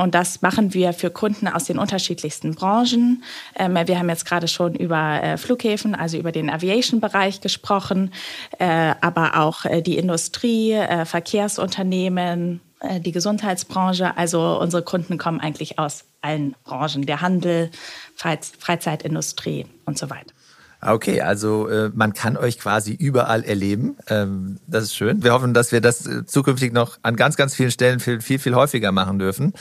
Und 0.00 0.14
das 0.14 0.40
machen 0.40 0.72
wir 0.72 0.94
für 0.94 1.10
Kunden 1.10 1.46
aus 1.46 1.64
den 1.64 1.78
unterschiedlichsten 1.78 2.54
Branchen. 2.54 3.22
Ähm, 3.54 3.76
wir 3.84 3.98
haben 3.98 4.08
jetzt 4.08 4.24
gerade 4.24 4.48
schon 4.48 4.74
über 4.74 5.22
äh, 5.22 5.36
Flughäfen, 5.36 5.94
also 5.94 6.16
über 6.16 6.32
den 6.32 6.48
Aviation-Bereich 6.48 7.42
gesprochen, 7.42 8.10
äh, 8.58 8.94
aber 9.00 9.38
auch 9.38 9.66
äh, 9.66 9.82
die 9.82 9.98
Industrie, 9.98 10.78
Verkehrsunternehmen, 11.04 12.60
die 13.00 13.12
Gesundheitsbranche. 13.12 14.16
Also 14.16 14.58
unsere 14.58 14.82
Kunden 14.82 15.18
kommen 15.18 15.40
eigentlich 15.40 15.78
aus 15.78 16.04
allen 16.22 16.54
Branchen, 16.64 17.04
der 17.04 17.20
Handel, 17.20 17.70
Freizeitindustrie 18.16 19.66
und 19.84 19.98
so 19.98 20.08
weiter. 20.08 20.32
Okay, 20.82 21.20
also 21.20 21.68
äh, 21.68 21.90
man 21.94 22.14
kann 22.14 22.38
euch 22.38 22.58
quasi 22.58 22.92
überall 22.92 23.44
erleben. 23.44 23.96
Ähm, 24.08 24.58
das 24.66 24.84
ist 24.84 24.94
schön. 24.94 25.22
Wir 25.22 25.32
hoffen, 25.32 25.52
dass 25.52 25.72
wir 25.72 25.82
das 25.82 26.06
äh, 26.06 26.24
zukünftig 26.24 26.72
noch 26.72 26.98
an 27.02 27.16
ganz, 27.16 27.36
ganz 27.36 27.54
vielen 27.54 27.70
Stellen 27.70 28.00
viel, 28.00 28.22
viel, 28.22 28.38
viel 28.38 28.54
häufiger 28.54 28.90
machen 28.90 29.18
dürfen. 29.18 29.52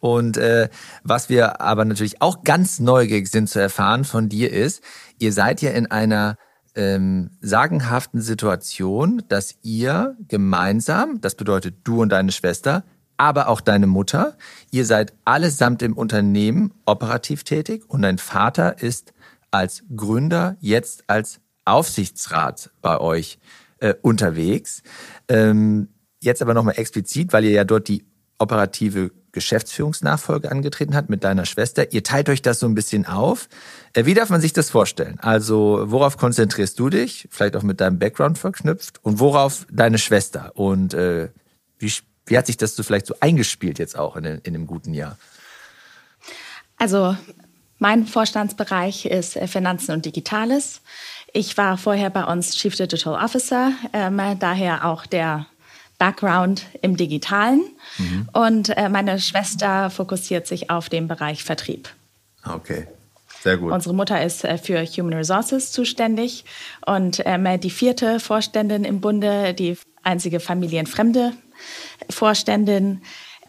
Und 0.00 0.36
äh, 0.36 0.68
was 1.02 1.28
wir 1.28 1.60
aber 1.60 1.84
natürlich 1.84 2.20
auch 2.20 2.42
ganz 2.42 2.78
neugierig 2.78 3.28
sind 3.28 3.48
zu 3.48 3.58
erfahren 3.58 4.04
von 4.04 4.28
dir 4.28 4.52
ist, 4.52 4.82
ihr 5.18 5.32
seid 5.32 5.62
ja 5.62 5.70
in 5.70 5.90
einer 5.90 6.36
ähm, 6.74 7.30
sagenhaften 7.40 8.20
Situation, 8.20 9.22
dass 9.28 9.56
ihr 9.62 10.16
gemeinsam, 10.28 11.20
das 11.20 11.34
bedeutet 11.34 11.76
du 11.84 12.02
und 12.02 12.10
deine 12.10 12.32
Schwester, 12.32 12.84
aber 13.16 13.48
auch 13.48 13.60
deine 13.60 13.86
Mutter, 13.86 14.36
ihr 14.70 14.86
seid 14.86 15.12
allesamt 15.24 15.82
im 15.82 15.94
Unternehmen 15.94 16.72
operativ 16.86 17.44
tätig 17.44 17.84
und 17.88 18.02
dein 18.02 18.18
Vater 18.18 18.82
ist 18.82 19.12
als 19.50 19.82
Gründer, 19.94 20.56
jetzt 20.60 21.04
als 21.06 21.40
Aufsichtsrat 21.64 22.70
bei 22.80 22.98
euch 22.98 23.38
äh, 23.78 23.94
unterwegs. 24.02 24.82
Ähm, 25.28 25.88
jetzt 26.20 26.42
aber 26.42 26.54
nochmal 26.54 26.78
explizit, 26.78 27.32
weil 27.32 27.44
ihr 27.44 27.52
ja 27.52 27.64
dort 27.64 27.88
die 27.88 28.04
operative 28.38 29.10
Geschäftsführungsnachfolge 29.32 30.50
angetreten 30.50 30.94
hat 30.94 31.08
mit 31.08 31.22
deiner 31.24 31.46
Schwester. 31.46 31.92
Ihr 31.92 32.02
teilt 32.02 32.28
euch 32.28 32.42
das 32.42 32.58
so 32.58 32.66
ein 32.66 32.74
bisschen 32.74 33.06
auf. 33.06 33.48
Äh, 33.92 34.04
wie 34.04 34.14
darf 34.14 34.30
man 34.30 34.40
sich 34.40 34.52
das 34.52 34.70
vorstellen? 34.70 35.18
Also 35.20 35.84
worauf 35.86 36.16
konzentrierst 36.16 36.78
du 36.78 36.90
dich? 36.90 37.28
Vielleicht 37.30 37.56
auch 37.56 37.62
mit 37.62 37.80
deinem 37.80 37.98
Background 37.98 38.38
verknüpft. 38.38 38.98
Und 39.04 39.20
worauf 39.20 39.66
deine 39.70 39.98
Schwester? 39.98 40.52
Und 40.54 40.94
äh, 40.94 41.28
wie, 41.78 41.92
wie 42.26 42.38
hat 42.38 42.46
sich 42.46 42.56
das 42.56 42.74
so 42.74 42.82
vielleicht 42.82 43.06
so 43.06 43.14
eingespielt 43.20 43.78
jetzt 43.78 43.96
auch 43.96 44.16
in, 44.16 44.24
in 44.24 44.54
einem 44.54 44.66
guten 44.66 44.94
Jahr? 44.94 45.16
Also 46.76 47.16
mein 47.80 48.06
Vorstandsbereich 48.06 49.06
ist 49.06 49.36
äh, 49.36 49.48
Finanzen 49.48 49.92
und 49.92 50.04
Digitales. 50.04 50.82
Ich 51.32 51.56
war 51.56 51.78
vorher 51.78 52.10
bei 52.10 52.24
uns 52.24 52.54
Chief 52.54 52.76
Digital 52.76 53.14
Officer, 53.14 53.72
ähm, 53.92 54.20
daher 54.38 54.84
auch 54.84 55.06
der 55.06 55.46
Background 55.98 56.66
im 56.82 56.96
Digitalen. 56.96 57.62
Mhm. 57.98 58.28
Und 58.32 58.76
äh, 58.76 58.88
meine 58.88 59.18
Schwester 59.18 59.90
fokussiert 59.90 60.46
sich 60.46 60.70
auf 60.70 60.88
den 60.88 61.08
Bereich 61.08 61.42
Vertrieb. 61.42 61.88
Okay. 62.44 62.86
Sehr 63.42 63.56
gut. 63.56 63.72
Unsere 63.72 63.94
Mutter 63.94 64.22
ist 64.22 64.44
äh, 64.44 64.58
für 64.58 64.84
Human 64.84 65.14
Resources 65.14 65.72
zuständig 65.72 66.44
und 66.84 67.22
ähm, 67.24 67.60
die 67.60 67.70
vierte 67.70 68.20
Vorständin 68.20 68.84
im 68.84 69.00
Bunde, 69.00 69.54
die 69.54 69.78
einzige 70.02 70.38
familienfremde 70.38 71.32
Vorständin, 72.10 73.00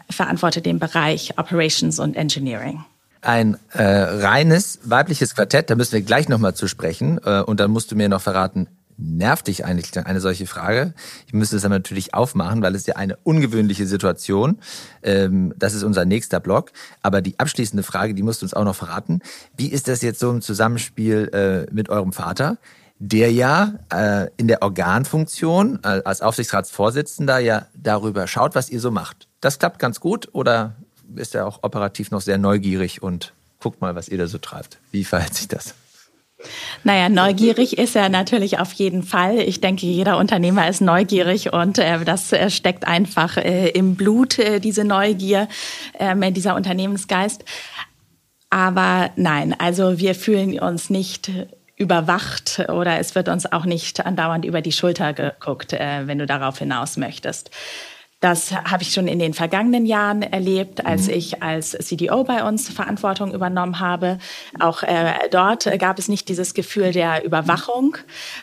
verantwortet 0.08 0.64
den 0.64 0.78
Bereich 0.78 1.38
Operations 1.38 1.98
und 1.98 2.16
Engineering 2.16 2.84
ein 3.22 3.56
äh, 3.72 3.82
reines 3.82 4.80
weibliches 4.84 5.34
Quartett, 5.34 5.70
da 5.70 5.76
müssen 5.76 5.92
wir 5.92 6.02
gleich 6.02 6.28
nochmal 6.28 6.54
zu 6.54 6.68
sprechen. 6.68 7.18
Äh, 7.24 7.40
und 7.42 7.60
dann 7.60 7.70
musst 7.70 7.90
du 7.90 7.96
mir 7.96 8.08
noch 8.08 8.20
verraten, 8.20 8.68
nervt 8.98 9.46
dich 9.46 9.64
eigentlich 9.64 9.96
eine 9.98 10.20
solche 10.20 10.46
Frage? 10.46 10.94
Ich 11.26 11.32
müsste 11.32 11.56
es 11.56 11.64
aber 11.64 11.76
natürlich 11.76 12.14
aufmachen, 12.14 12.62
weil 12.62 12.74
es 12.74 12.86
ja 12.86 12.96
eine 12.96 13.16
ungewöhnliche 13.22 13.86
Situation. 13.86 14.58
Ähm, 15.02 15.54
das 15.56 15.74
ist 15.74 15.82
unser 15.82 16.04
nächster 16.04 16.40
Block. 16.40 16.72
Aber 17.00 17.22
die 17.22 17.38
abschließende 17.38 17.82
Frage, 17.82 18.14
die 18.14 18.22
musst 18.22 18.42
du 18.42 18.46
uns 18.46 18.54
auch 18.54 18.64
noch 18.64 18.76
verraten. 18.76 19.20
Wie 19.56 19.68
ist 19.68 19.88
das 19.88 20.02
jetzt 20.02 20.20
so 20.20 20.30
im 20.30 20.42
Zusammenspiel 20.42 21.30
äh, 21.32 21.72
mit 21.72 21.88
eurem 21.88 22.12
Vater? 22.12 22.58
der 23.04 23.32
ja 23.32 23.80
äh, 23.92 24.28
in 24.36 24.46
der 24.46 24.62
Organfunktion 24.62 25.80
äh, 25.82 26.02
als 26.04 26.22
Aufsichtsratsvorsitzender 26.22 27.40
ja 27.40 27.66
darüber 27.74 28.28
schaut, 28.28 28.54
was 28.54 28.70
ihr 28.70 28.78
so 28.78 28.92
macht. 28.92 29.26
Das 29.40 29.58
klappt 29.58 29.80
ganz 29.80 29.98
gut 29.98 30.28
oder 30.30 30.76
ist 31.16 31.34
er 31.34 31.46
auch 31.46 31.60
operativ 31.62 32.10
noch 32.10 32.20
sehr 32.20 32.38
neugierig 32.38 33.02
und 33.02 33.32
guckt 33.60 33.80
mal, 33.80 33.94
was 33.94 34.08
ihr 34.08 34.18
da 34.18 34.26
so 34.26 34.38
treibt? 34.38 34.78
Wie 34.90 35.04
verhält 35.04 35.34
sich 35.34 35.48
das? 35.48 35.74
Naja, 36.84 37.08
neugierig 37.08 37.78
ist 37.78 37.94
er 37.94 38.08
natürlich 38.08 38.58
auf 38.58 38.72
jeden 38.72 39.02
Fall. 39.04 39.38
Ich 39.38 39.60
denke, 39.60 39.86
jeder 39.86 40.18
Unternehmer 40.18 40.68
ist 40.68 40.80
neugierig 40.80 41.52
und 41.52 41.78
äh, 41.78 42.04
das 42.04 42.32
äh, 42.32 42.50
steckt 42.50 42.86
einfach 42.86 43.36
äh, 43.36 43.68
im 43.68 43.94
Blut, 43.94 44.38
äh, 44.38 44.58
diese 44.58 44.84
Neugier, 44.84 45.48
ähm, 45.98 46.34
dieser 46.34 46.56
Unternehmensgeist. 46.56 47.44
Aber 48.50 49.10
nein, 49.16 49.54
also 49.58 49.98
wir 49.98 50.14
fühlen 50.14 50.58
uns 50.58 50.90
nicht 50.90 51.30
überwacht 51.76 52.64
oder 52.68 52.98
es 52.98 53.14
wird 53.14 53.28
uns 53.28 53.50
auch 53.50 53.64
nicht 53.64 54.04
andauernd 54.04 54.44
über 54.44 54.60
die 54.60 54.72
Schulter 54.72 55.12
geguckt, 55.12 55.72
äh, 55.72 56.06
wenn 56.06 56.18
du 56.18 56.26
darauf 56.26 56.58
hinaus 56.58 56.96
möchtest. 56.96 57.50
Das 58.22 58.52
habe 58.52 58.84
ich 58.84 58.92
schon 58.92 59.08
in 59.08 59.18
den 59.18 59.34
vergangenen 59.34 59.84
Jahren 59.84 60.22
erlebt, 60.22 60.86
als 60.86 61.08
mhm. 61.08 61.14
ich 61.14 61.42
als 61.42 61.72
CDO 61.72 62.22
bei 62.22 62.44
uns 62.44 62.68
Verantwortung 62.68 63.34
übernommen 63.34 63.80
habe. 63.80 64.18
Auch 64.60 64.84
äh, 64.84 65.12
dort 65.32 65.68
gab 65.80 65.98
es 65.98 66.06
nicht 66.06 66.28
dieses 66.28 66.54
Gefühl 66.54 66.92
der 66.92 67.24
Überwachung, 67.24 67.96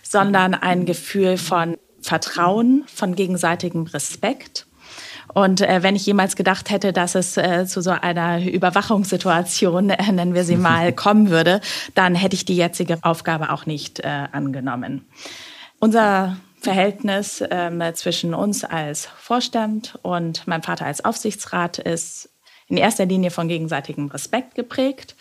sondern 0.04 0.54
ein 0.54 0.86
Gefühl 0.86 1.38
von 1.38 1.78
Vertrauen, 2.02 2.84
von 2.94 3.16
gegenseitigem 3.16 3.84
Respekt. 3.84 4.68
Und 5.34 5.62
äh, 5.62 5.82
wenn 5.82 5.96
ich 5.96 6.06
jemals 6.06 6.36
gedacht 6.36 6.72
hätte, 6.72 6.92
dass 6.92 7.16
es 7.16 7.38
äh, 7.38 7.66
zu 7.66 7.82
so 7.82 7.92
einer 7.92 8.44
Überwachungssituation, 8.44 9.92
äh, 9.92 10.12
nennen 10.12 10.34
wir 10.34 10.44
sie 10.44 10.58
mal, 10.58 10.92
kommen 10.92 11.30
würde, 11.30 11.62
dann 11.96 12.16
hätte 12.16 12.36
ich 12.36 12.44
die 12.44 12.58
jetzige 12.58 12.98
Aufgabe 13.04 13.54
auch 13.54 13.66
nicht 13.66 14.02
äh, 14.02 14.28
angenommen. 14.34 15.06
Unser 15.80 16.36
Verhältnis 16.62 17.44
ähm, 17.50 17.82
zwischen 17.94 18.34
uns 18.34 18.64
als 18.64 19.06
Vorstand 19.06 19.98
und 20.02 20.48
meinem 20.48 20.64
Vater 20.64 20.86
als 20.86 21.04
Aufsichtsrat 21.04 21.80
ist 21.80 22.30
in 22.68 22.78
erster 22.78 23.06
Linie 23.06 23.32
von 23.32 23.48
gegenseitigem 23.48 24.08
Respekt 24.08 24.56
geprägt. 24.56 25.16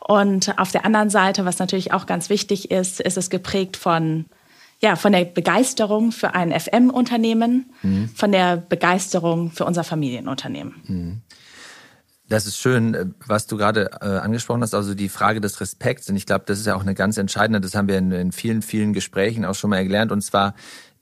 Und 0.00 0.58
auf 0.58 0.72
der 0.72 0.84
anderen 0.84 1.10
Seite, 1.10 1.44
was 1.44 1.58
natürlich 1.58 1.92
auch 1.92 2.06
ganz 2.06 2.30
wichtig 2.30 2.70
ist, 2.70 3.00
ist 3.00 3.16
es 3.16 3.30
geprägt 3.30 3.76
von 3.76 4.26
ja, 4.82 4.96
von 4.96 5.12
der 5.12 5.26
Begeisterung 5.26 6.10
für 6.10 6.34
ein 6.34 6.58
FM-Unternehmen, 6.58 7.70
mhm. 7.82 8.08
von 8.14 8.32
der 8.32 8.56
Begeisterung 8.56 9.50
für 9.50 9.66
unser 9.66 9.84
Familienunternehmen. 9.84 10.74
Mhm. 10.86 11.20
Das 12.30 12.46
ist 12.46 12.58
schön, 12.58 12.94
äh, 12.94 13.06
was 13.26 13.48
du 13.48 13.56
gerade 13.56 13.90
äh, 14.00 14.04
angesprochen 14.06 14.62
hast, 14.62 14.72
also 14.72 14.94
die 14.94 15.08
Frage 15.08 15.40
des 15.40 15.60
Respekts. 15.60 16.08
Und 16.08 16.14
ich 16.14 16.26
glaube, 16.26 16.44
das 16.46 16.60
ist 16.60 16.66
ja 16.66 16.76
auch 16.76 16.82
eine 16.82 16.94
ganz 16.94 17.18
entscheidende, 17.18 17.60
das 17.60 17.74
haben 17.74 17.88
wir 17.88 17.98
in, 17.98 18.30
vielen, 18.30 18.62
vielen 18.62 18.92
Gesprächen 18.92 19.44
auch 19.44 19.56
schon 19.56 19.70
mal 19.70 19.82
gelernt. 19.82 20.12
Und 20.12 20.22
zwar 20.22 20.54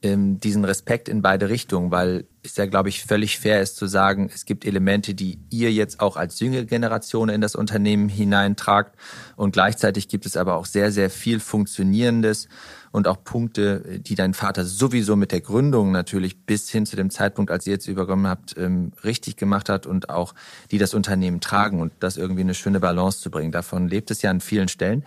ähm, 0.03 0.39
diesen 0.39 0.65
Respekt 0.65 1.09
in 1.09 1.23
beide 1.23 1.49
Richtungen, 1.49 1.91
weil 1.91 2.27
es 2.43 2.57
ja, 2.57 2.67
glaube 2.67 2.89
ich, 2.89 3.05
völlig 3.05 3.39
fair 3.39 3.61
ist 3.61 3.77
zu 3.77 3.87
sagen, 3.87 4.31
es 4.33 4.45
gibt 4.45 4.65
Elemente, 4.65 5.15
die 5.15 5.41
ihr 5.51 5.73
jetzt 5.73 5.99
auch 5.99 6.17
als 6.17 6.39
jüngere 6.39 6.65
Generation 6.65 7.29
in 7.29 7.41
das 7.41 7.57
Unternehmen 7.57 8.09
hineintragt. 8.09 8.95
Und 9.37 9.53
gleichzeitig 9.53 10.09
gibt 10.09 10.25
es 10.25 10.37
aber 10.37 10.55
auch 10.57 10.67
sehr, 10.67 10.93
sehr 10.93 11.11
viel 11.11 11.41
Funktionierendes 11.41 12.49
und 12.93 13.09
auch 13.09 13.23
Punkte, 13.25 13.99
die 14.01 14.15
dein 14.15 14.35
Vater 14.35 14.65
sowieso 14.65 15.17
mit 15.17 15.33
der 15.33 15.41
Gründung 15.41 15.91
natürlich 15.91 16.47
bis 16.47 16.71
hin 16.71 16.87
zu 16.87 16.95
dem 16.95 17.11
Zeitpunkt, 17.11 17.51
als 17.51 17.67
ihr 17.67 17.73
jetzt 17.75 17.89
überkommen 17.89 18.29
habt, 18.29 18.57
ähm, 18.57 18.93
richtig 19.03 19.37
gemacht 19.37 19.69
hat 19.69 19.87
und 19.87 20.11
auch 20.11 20.35
die 20.71 20.79
das 20.79 20.95
Unternehmen 20.95 21.41
tragen 21.41 21.81
und 21.81 21.93
das 21.99 22.17
irgendwie 22.17 22.43
eine 22.43 22.55
schöne 22.55 22.79
Balance 22.79 23.21
zu 23.21 23.31
bringen. 23.31 23.53
Davon 23.53 23.89
lebt 23.89 24.11
es 24.13 24.23
ja 24.23 24.31
an 24.31 24.41
vielen 24.41 24.69
Stellen. 24.69 25.05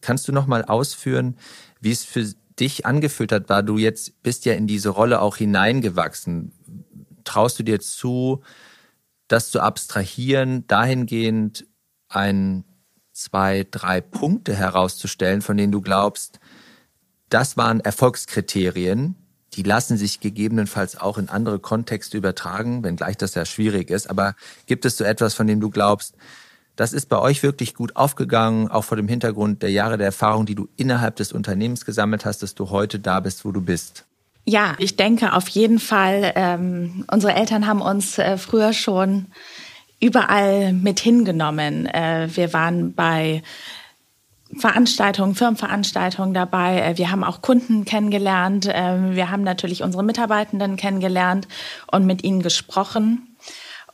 Kannst 0.00 0.26
du 0.28 0.32
noch 0.32 0.46
mal 0.46 0.64
ausführen, 0.64 1.36
wie 1.80 1.92
es 1.92 2.04
für 2.04 2.26
dich 2.60 2.86
angefühlt 2.86 3.32
hat, 3.32 3.48
war, 3.48 3.62
du 3.62 3.78
jetzt 3.78 4.22
bist 4.22 4.44
ja 4.44 4.54
in 4.54 4.66
diese 4.66 4.90
Rolle 4.90 5.20
auch 5.20 5.36
hineingewachsen. 5.36 6.52
Traust 7.24 7.58
du 7.58 7.62
dir 7.62 7.80
zu, 7.80 8.42
das 9.28 9.50
zu 9.50 9.60
abstrahieren, 9.60 10.66
dahingehend 10.66 11.66
ein, 12.08 12.64
zwei, 13.12 13.66
drei 13.70 14.00
Punkte 14.00 14.54
herauszustellen, 14.54 15.42
von 15.42 15.56
denen 15.56 15.72
du 15.72 15.80
glaubst, 15.80 16.40
das 17.28 17.56
waren 17.56 17.80
Erfolgskriterien, 17.80 19.14
die 19.54 19.62
lassen 19.62 19.96
sich 19.96 20.20
gegebenenfalls 20.20 20.96
auch 20.96 21.18
in 21.18 21.28
andere 21.28 21.58
Kontexte 21.58 22.16
übertragen, 22.16 22.84
wenngleich 22.84 23.16
das 23.16 23.34
ja 23.34 23.44
schwierig 23.44 23.90
ist. 23.90 24.08
Aber 24.08 24.34
gibt 24.66 24.84
es 24.84 24.96
so 24.96 25.04
etwas, 25.04 25.34
von 25.34 25.46
dem 25.46 25.60
du 25.60 25.70
glaubst, 25.70 26.16
das 26.80 26.94
ist 26.94 27.10
bei 27.10 27.18
euch 27.18 27.42
wirklich 27.42 27.74
gut 27.74 27.94
aufgegangen, 27.94 28.70
auch 28.70 28.84
vor 28.84 28.96
dem 28.96 29.06
Hintergrund 29.06 29.62
der 29.62 29.70
Jahre 29.70 29.98
der 29.98 30.06
Erfahrung, 30.06 30.46
die 30.46 30.54
du 30.54 30.66
innerhalb 30.78 31.14
des 31.16 31.30
Unternehmens 31.30 31.84
gesammelt 31.84 32.24
hast, 32.24 32.42
dass 32.42 32.54
du 32.54 32.70
heute 32.70 32.98
da 32.98 33.20
bist, 33.20 33.44
wo 33.44 33.52
du 33.52 33.60
bist? 33.60 34.06
Ja, 34.46 34.76
ich 34.78 34.96
denke 34.96 35.34
auf 35.34 35.46
jeden 35.48 35.78
Fall. 35.78 36.32
Ähm, 36.36 37.04
unsere 37.12 37.34
Eltern 37.34 37.66
haben 37.66 37.82
uns 37.82 38.16
äh, 38.16 38.38
früher 38.38 38.72
schon 38.72 39.26
überall 40.00 40.72
mit 40.72 41.00
hingenommen. 41.00 41.84
Äh, 41.84 42.28
wir 42.32 42.54
waren 42.54 42.94
bei 42.94 43.42
Veranstaltungen, 44.56 45.34
Firmenveranstaltungen 45.34 46.32
dabei. 46.32 46.80
Äh, 46.80 46.96
wir 46.96 47.10
haben 47.10 47.24
auch 47.24 47.42
Kunden 47.42 47.84
kennengelernt. 47.84 48.64
Äh, 48.64 49.14
wir 49.14 49.30
haben 49.30 49.42
natürlich 49.42 49.82
unsere 49.82 50.02
Mitarbeitenden 50.02 50.78
kennengelernt 50.78 51.46
und 51.92 52.06
mit 52.06 52.24
ihnen 52.24 52.40
gesprochen. 52.40 53.36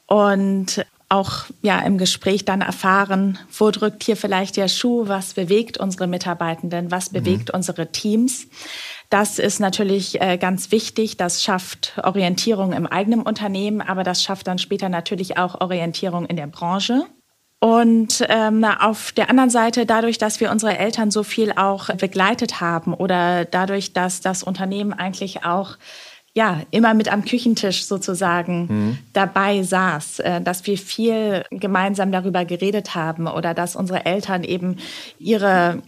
Und 0.06 0.86
auch 1.08 1.44
ja 1.62 1.78
im 1.80 1.98
Gespräch 1.98 2.44
dann 2.44 2.60
erfahren, 2.60 3.38
wo 3.56 3.70
drückt 3.70 4.02
hier 4.02 4.16
vielleicht 4.16 4.56
der 4.56 4.68
Schuh, 4.68 5.06
was 5.06 5.34
bewegt 5.34 5.78
unsere 5.78 6.06
Mitarbeitenden, 6.06 6.90
was 6.90 7.10
bewegt 7.10 7.48
mhm. 7.48 7.56
unsere 7.56 7.92
Teams. 7.92 8.48
Das 9.08 9.38
ist 9.38 9.60
natürlich 9.60 10.20
äh, 10.20 10.36
ganz 10.36 10.72
wichtig. 10.72 11.16
Das 11.16 11.44
schafft 11.44 11.98
Orientierung 12.02 12.72
im 12.72 12.86
eigenen 12.86 13.22
Unternehmen, 13.22 13.80
aber 13.80 14.02
das 14.02 14.22
schafft 14.22 14.48
dann 14.48 14.58
später 14.58 14.88
natürlich 14.88 15.38
auch 15.38 15.60
Orientierung 15.60 16.26
in 16.26 16.36
der 16.36 16.48
Branche. 16.48 17.06
Und 17.58 18.24
ähm, 18.28 18.64
auf 18.64 19.12
der 19.12 19.30
anderen 19.30 19.48
Seite, 19.48 19.86
dadurch, 19.86 20.18
dass 20.18 20.40
wir 20.40 20.50
unsere 20.50 20.76
Eltern 20.76 21.10
so 21.10 21.22
viel 21.22 21.52
auch 21.52 21.88
begleitet 21.94 22.60
haben 22.60 22.92
oder 22.92 23.44
dadurch, 23.44 23.92
dass 23.92 24.20
das 24.20 24.42
Unternehmen 24.42 24.92
eigentlich 24.92 25.44
auch 25.44 25.78
ja, 26.36 26.60
immer 26.70 26.92
mit 26.92 27.10
am 27.10 27.24
Küchentisch 27.24 27.86
sozusagen 27.86 28.66
mhm. 28.68 28.98
dabei 29.14 29.62
saß, 29.62 30.18
äh, 30.18 30.42
dass 30.42 30.66
wir 30.66 30.76
viel 30.76 31.44
gemeinsam 31.50 32.12
darüber 32.12 32.44
geredet 32.44 32.94
haben 32.94 33.26
oder 33.26 33.54
dass 33.54 33.74
unsere 33.74 34.04
Eltern 34.04 34.44
eben 34.44 34.76
ihre 35.18 35.82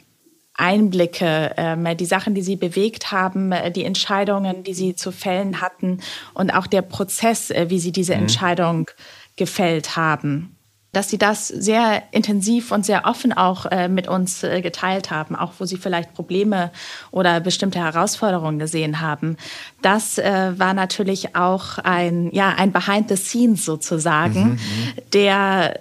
Einblicke, 0.54 1.52
äh, 1.54 1.94
die 1.96 2.06
Sachen, 2.06 2.34
die 2.34 2.40
sie 2.40 2.56
bewegt 2.56 3.12
haben, 3.12 3.52
äh, 3.52 3.70
die 3.70 3.84
Entscheidungen, 3.84 4.64
die 4.64 4.72
sie 4.72 4.96
zu 4.96 5.12
fällen 5.12 5.60
hatten 5.60 6.00
und 6.32 6.50
auch 6.50 6.66
der 6.66 6.80
Prozess, 6.80 7.50
äh, 7.50 7.66
wie 7.68 7.78
sie 7.78 7.92
diese 7.92 8.14
mhm. 8.14 8.22
Entscheidung 8.22 8.90
gefällt 9.36 9.96
haben 9.96 10.57
dass 10.92 11.10
sie 11.10 11.18
das 11.18 11.48
sehr 11.48 12.02
intensiv 12.12 12.72
und 12.72 12.86
sehr 12.86 13.04
offen 13.04 13.32
auch 13.32 13.66
äh, 13.66 13.88
mit 13.88 14.08
uns 14.08 14.42
äh, 14.42 14.62
geteilt 14.62 15.10
haben, 15.10 15.36
auch 15.36 15.52
wo 15.58 15.64
sie 15.64 15.76
vielleicht 15.76 16.14
Probleme 16.14 16.70
oder 17.10 17.40
bestimmte 17.40 17.78
Herausforderungen 17.78 18.58
gesehen 18.58 19.00
haben. 19.00 19.36
Das 19.82 20.18
äh, 20.18 20.58
war 20.58 20.72
natürlich 20.72 21.36
auch 21.36 21.78
ein, 21.78 22.30
ja, 22.32 22.54
ein 22.56 22.72
Behind 22.72 23.08
the 23.08 23.16
Scenes 23.16 23.64
sozusagen, 23.64 24.44
mhm, 24.44 24.50
mhm. 24.50 25.10
der 25.12 25.80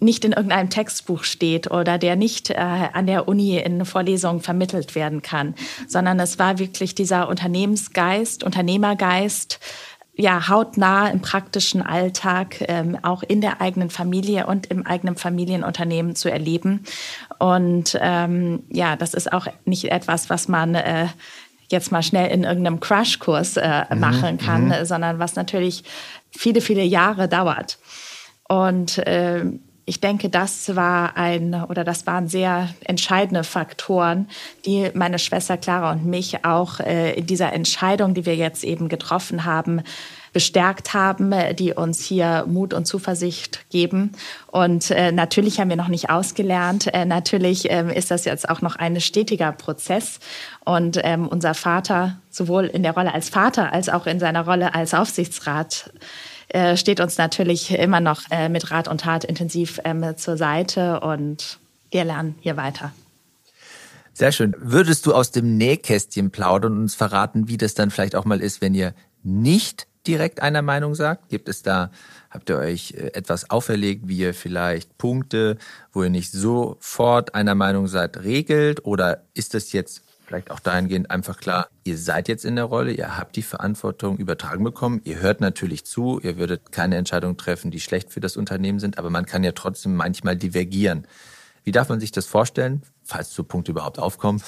nicht 0.00 0.24
in 0.24 0.32
irgendeinem 0.32 0.70
Textbuch 0.70 1.24
steht 1.24 1.70
oder 1.70 1.98
der 1.98 2.16
nicht 2.16 2.50
äh, 2.50 2.54
an 2.56 3.06
der 3.06 3.28
Uni 3.28 3.56
in 3.58 3.84
Vorlesungen 3.84 4.40
vermittelt 4.40 4.94
werden 4.94 5.22
kann, 5.22 5.54
sondern 5.86 6.20
es 6.20 6.38
war 6.38 6.58
wirklich 6.58 6.94
dieser 6.94 7.28
Unternehmensgeist, 7.28 8.44
Unternehmergeist, 8.44 9.58
ja, 10.16 10.48
hautnah 10.48 11.10
im 11.10 11.20
praktischen 11.20 11.82
Alltag, 11.82 12.64
ähm, 12.68 12.98
auch 13.02 13.22
in 13.22 13.42
der 13.42 13.60
eigenen 13.60 13.90
Familie 13.90 14.46
und 14.46 14.66
im 14.66 14.86
eigenen 14.86 15.16
Familienunternehmen 15.16 16.16
zu 16.16 16.30
erleben. 16.30 16.84
Und 17.38 17.98
ähm, 18.00 18.64
ja, 18.70 18.96
das 18.96 19.12
ist 19.12 19.32
auch 19.32 19.46
nicht 19.66 19.84
etwas, 19.92 20.30
was 20.30 20.48
man 20.48 20.74
äh, 20.74 21.08
jetzt 21.68 21.92
mal 21.92 22.02
schnell 22.02 22.30
in 22.30 22.44
irgendeinem 22.44 22.80
Crashkurs 22.80 23.58
äh, 23.58 23.84
mhm, 23.90 24.00
machen 24.00 24.38
kann, 24.38 24.68
mhm. 24.68 24.84
sondern 24.84 25.18
was 25.18 25.36
natürlich 25.36 25.84
viele, 26.30 26.62
viele 26.62 26.82
Jahre 26.82 27.28
dauert. 27.28 27.78
Und 28.48 28.98
äh, 28.98 29.44
ich 29.88 30.00
denke, 30.00 30.28
das 30.28 30.74
war 30.74 31.16
ein 31.16 31.54
oder 31.54 31.84
das 31.84 32.06
waren 32.08 32.26
sehr 32.26 32.68
entscheidende 32.84 33.44
Faktoren, 33.44 34.28
die 34.66 34.90
meine 34.94 35.20
Schwester 35.20 35.56
Clara 35.56 35.92
und 35.92 36.04
mich 36.04 36.44
auch 36.44 36.80
äh, 36.80 37.14
in 37.14 37.26
dieser 37.26 37.52
Entscheidung, 37.52 38.12
die 38.12 38.26
wir 38.26 38.34
jetzt 38.34 38.64
eben 38.64 38.88
getroffen 38.88 39.44
haben, 39.44 39.82
bestärkt 40.32 40.92
haben, 40.92 41.32
die 41.54 41.72
uns 41.72 42.04
hier 42.04 42.44
Mut 42.48 42.74
und 42.74 42.84
Zuversicht 42.84 43.70
geben. 43.70 44.10
Und 44.48 44.90
äh, 44.90 45.12
natürlich 45.12 45.60
haben 45.60 45.70
wir 45.70 45.76
noch 45.76 45.88
nicht 45.88 46.10
ausgelernt. 46.10 46.92
Äh, 46.92 47.04
natürlich 47.04 47.70
ähm, 47.70 47.88
ist 47.88 48.10
das 48.10 48.24
jetzt 48.24 48.48
auch 48.48 48.62
noch 48.62 48.74
ein 48.74 49.00
stetiger 49.00 49.52
Prozess. 49.52 50.18
Und 50.64 50.98
ähm, 51.04 51.28
unser 51.28 51.54
Vater, 51.54 52.20
sowohl 52.28 52.64
in 52.64 52.82
der 52.82 52.92
Rolle 52.92 53.14
als 53.14 53.28
Vater 53.28 53.72
als 53.72 53.88
auch 53.88 54.06
in 54.06 54.18
seiner 54.18 54.44
Rolle 54.44 54.74
als 54.74 54.94
Aufsichtsrat, 54.94 55.90
äh, 56.48 56.76
steht 56.76 57.00
uns 57.00 57.18
natürlich 57.18 57.72
immer 57.72 58.00
noch 58.00 58.22
äh, 58.30 58.48
mit 58.48 58.70
Rat 58.70 58.88
und 58.88 59.00
Tat 59.00 59.24
intensiv 59.24 59.80
ähm, 59.84 60.16
zur 60.16 60.36
Seite 60.36 61.00
und 61.00 61.58
wir 61.90 62.04
lernen 62.04 62.36
hier 62.40 62.56
weiter. 62.56 62.92
Sehr 64.12 64.32
schön. 64.32 64.54
Würdest 64.58 65.04
du 65.04 65.12
aus 65.12 65.30
dem 65.30 65.58
Nähkästchen 65.58 66.30
plaudern 66.30 66.72
und 66.72 66.78
uns 66.78 66.94
verraten, 66.94 67.48
wie 67.48 67.58
das 67.58 67.74
dann 67.74 67.90
vielleicht 67.90 68.14
auch 68.14 68.24
mal 68.24 68.40
ist, 68.40 68.62
wenn 68.62 68.74
ihr 68.74 68.94
nicht 69.22 69.86
direkt 70.06 70.40
einer 70.40 70.62
Meinung 70.62 70.94
sagt? 70.94 71.28
Gibt 71.28 71.48
es 71.48 71.62
da, 71.62 71.90
habt 72.30 72.48
ihr 72.48 72.56
euch 72.56 72.92
äh, 72.92 73.12
etwas 73.12 73.50
auferlegt, 73.50 74.08
wie 74.08 74.18
ihr 74.18 74.32
vielleicht 74.32 74.96
Punkte, 74.96 75.58
wo 75.92 76.02
ihr 76.02 76.10
nicht 76.10 76.32
sofort 76.32 77.34
einer 77.34 77.54
Meinung 77.54 77.88
seid, 77.88 78.22
regelt? 78.22 78.86
Oder 78.86 79.22
ist 79.34 79.52
das 79.52 79.72
jetzt 79.72 80.02
vielleicht 80.26 80.50
auch 80.50 80.60
dahingehend 80.60 81.10
einfach 81.10 81.38
klar, 81.38 81.68
ihr 81.84 81.96
seid 81.96 82.28
jetzt 82.28 82.44
in 82.44 82.56
der 82.56 82.64
Rolle, 82.64 82.92
ihr 82.92 83.16
habt 83.16 83.36
die 83.36 83.42
Verantwortung 83.42 84.18
übertragen 84.18 84.64
bekommen, 84.64 85.00
ihr 85.04 85.20
hört 85.20 85.40
natürlich 85.40 85.86
zu, 85.86 86.20
ihr 86.20 86.36
würdet 86.36 86.72
keine 86.72 86.96
Entscheidungen 86.96 87.36
treffen, 87.36 87.70
die 87.70 87.80
schlecht 87.80 88.12
für 88.12 88.20
das 88.20 88.36
Unternehmen 88.36 88.80
sind, 88.80 88.98
aber 88.98 89.10
man 89.10 89.26
kann 89.26 89.44
ja 89.44 89.52
trotzdem 89.52 89.94
manchmal 89.94 90.36
divergieren. 90.36 91.06
Wie 91.64 91.72
darf 91.72 91.88
man 91.88 92.00
sich 92.00 92.12
das 92.12 92.26
vorstellen, 92.26 92.82
falls 93.02 93.32
so 93.32 93.44
Punkte 93.44 93.72
überhaupt 93.72 93.98
aufkommen? 93.98 94.42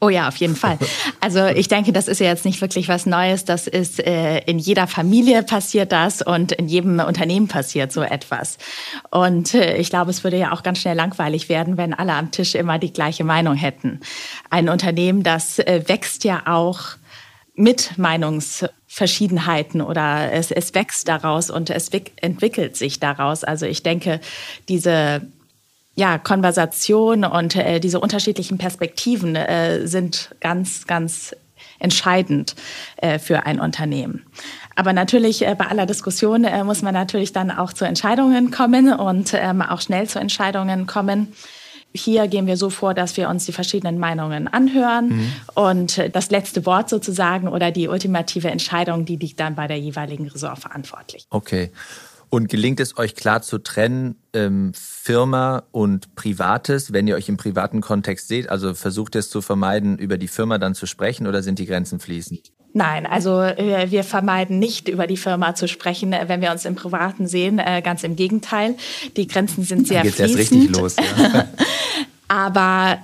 Oh 0.00 0.10
ja, 0.10 0.28
auf 0.28 0.36
jeden 0.36 0.54
Fall. 0.54 0.78
Also 1.20 1.46
ich 1.46 1.66
denke, 1.66 1.92
das 1.92 2.06
ist 2.06 2.20
ja 2.20 2.28
jetzt 2.28 2.44
nicht 2.44 2.60
wirklich 2.60 2.88
was 2.88 3.04
Neues. 3.04 3.44
Das 3.44 3.66
ist 3.66 3.98
äh, 3.98 4.38
in 4.40 4.60
jeder 4.60 4.86
Familie 4.86 5.42
passiert 5.42 5.90
das 5.90 6.22
und 6.22 6.52
in 6.52 6.68
jedem 6.68 7.00
Unternehmen 7.00 7.48
passiert 7.48 7.90
so 7.90 8.02
etwas. 8.02 8.58
Und 9.10 9.54
äh, 9.54 9.76
ich 9.76 9.90
glaube, 9.90 10.12
es 10.12 10.22
würde 10.22 10.38
ja 10.38 10.52
auch 10.52 10.62
ganz 10.62 10.78
schnell 10.78 10.96
langweilig 10.96 11.48
werden, 11.48 11.76
wenn 11.76 11.94
alle 11.94 12.12
am 12.12 12.30
Tisch 12.30 12.54
immer 12.54 12.78
die 12.78 12.92
gleiche 12.92 13.24
Meinung 13.24 13.56
hätten. 13.56 13.98
Ein 14.50 14.68
Unternehmen, 14.68 15.24
das 15.24 15.58
äh, 15.58 15.82
wächst 15.88 16.22
ja 16.22 16.42
auch 16.46 16.80
mit 17.56 17.98
Meinungsverschiedenheiten 17.98 19.80
oder 19.80 20.30
es, 20.32 20.52
es 20.52 20.74
wächst 20.74 21.08
daraus 21.08 21.50
und 21.50 21.70
es 21.70 21.90
entwickelt 22.20 22.76
sich 22.76 23.00
daraus. 23.00 23.42
Also 23.42 23.66
ich 23.66 23.82
denke, 23.82 24.20
diese 24.68 25.22
ja, 25.98 26.16
Konversation 26.16 27.24
und 27.24 27.56
äh, 27.56 27.80
diese 27.80 27.98
unterschiedlichen 27.98 28.56
Perspektiven 28.56 29.34
äh, 29.34 29.84
sind 29.88 30.32
ganz, 30.38 30.86
ganz 30.86 31.34
entscheidend 31.80 32.54
äh, 32.98 33.18
für 33.18 33.46
ein 33.46 33.58
Unternehmen. 33.58 34.24
Aber 34.76 34.92
natürlich 34.92 35.44
äh, 35.44 35.56
bei 35.58 35.66
aller 35.66 35.86
Diskussion 35.86 36.44
äh, 36.44 36.62
muss 36.62 36.82
man 36.82 36.94
natürlich 36.94 37.32
dann 37.32 37.50
auch 37.50 37.72
zu 37.72 37.84
Entscheidungen 37.84 38.52
kommen 38.52 38.92
und 38.92 39.34
ähm, 39.34 39.60
auch 39.60 39.80
schnell 39.80 40.08
zu 40.08 40.20
Entscheidungen 40.20 40.86
kommen. 40.86 41.32
Hier 41.92 42.28
gehen 42.28 42.46
wir 42.46 42.56
so 42.56 42.70
vor, 42.70 42.94
dass 42.94 43.16
wir 43.16 43.28
uns 43.28 43.46
die 43.46 43.52
verschiedenen 43.52 43.98
Meinungen 43.98 44.46
anhören 44.46 45.08
mhm. 45.08 45.32
und 45.56 45.98
äh, 45.98 46.10
das 46.10 46.30
letzte 46.30 46.64
Wort 46.64 46.88
sozusagen 46.88 47.48
oder 47.48 47.72
die 47.72 47.88
ultimative 47.88 48.52
Entscheidung, 48.52 49.04
die 49.04 49.16
liegt 49.16 49.40
dann 49.40 49.56
bei 49.56 49.66
der 49.66 49.80
jeweiligen 49.80 50.28
Ressort 50.28 50.60
verantwortlich. 50.60 51.26
Okay. 51.30 51.72
Und 52.30 52.48
gelingt 52.48 52.80
es 52.80 52.98
euch 52.98 53.14
klar 53.14 53.42
zu 53.42 53.58
trennen, 53.58 54.16
ähm, 54.32 54.72
Firma 54.74 55.64
und 55.72 56.14
Privates, 56.14 56.92
wenn 56.92 57.06
ihr 57.06 57.16
euch 57.16 57.28
im 57.28 57.36
privaten 57.36 57.80
Kontext 57.80 58.28
seht? 58.28 58.50
Also 58.50 58.74
versucht 58.74 59.16
es 59.16 59.30
zu 59.30 59.40
vermeiden, 59.40 59.98
über 59.98 60.18
die 60.18 60.28
Firma 60.28 60.58
dann 60.58 60.74
zu 60.74 60.86
sprechen 60.86 61.26
oder 61.26 61.42
sind 61.42 61.58
die 61.58 61.66
Grenzen 61.66 62.00
fließend? 62.00 62.52
Nein, 62.74 63.06
also 63.06 63.40
äh, 63.40 63.90
wir 63.90 64.04
vermeiden 64.04 64.58
nicht 64.58 64.88
über 64.88 65.06
die 65.06 65.16
Firma 65.16 65.54
zu 65.54 65.68
sprechen, 65.68 66.12
äh, 66.12 66.26
wenn 66.28 66.40
wir 66.40 66.52
uns 66.52 66.64
im 66.64 66.74
Privaten 66.74 67.26
sehen. 67.26 67.58
Äh, 67.58 67.82
ganz 67.82 68.04
im 68.04 68.14
Gegenteil. 68.14 68.76
Die 69.16 69.26
Grenzen 69.26 69.64
sind 69.64 69.88
sehr 69.88 70.02
fließend. 70.02 70.20
Erst 70.20 70.38
richtig 70.38 70.68
los. 70.70 70.96
Ja. 70.96 71.48
Aber 72.28 72.98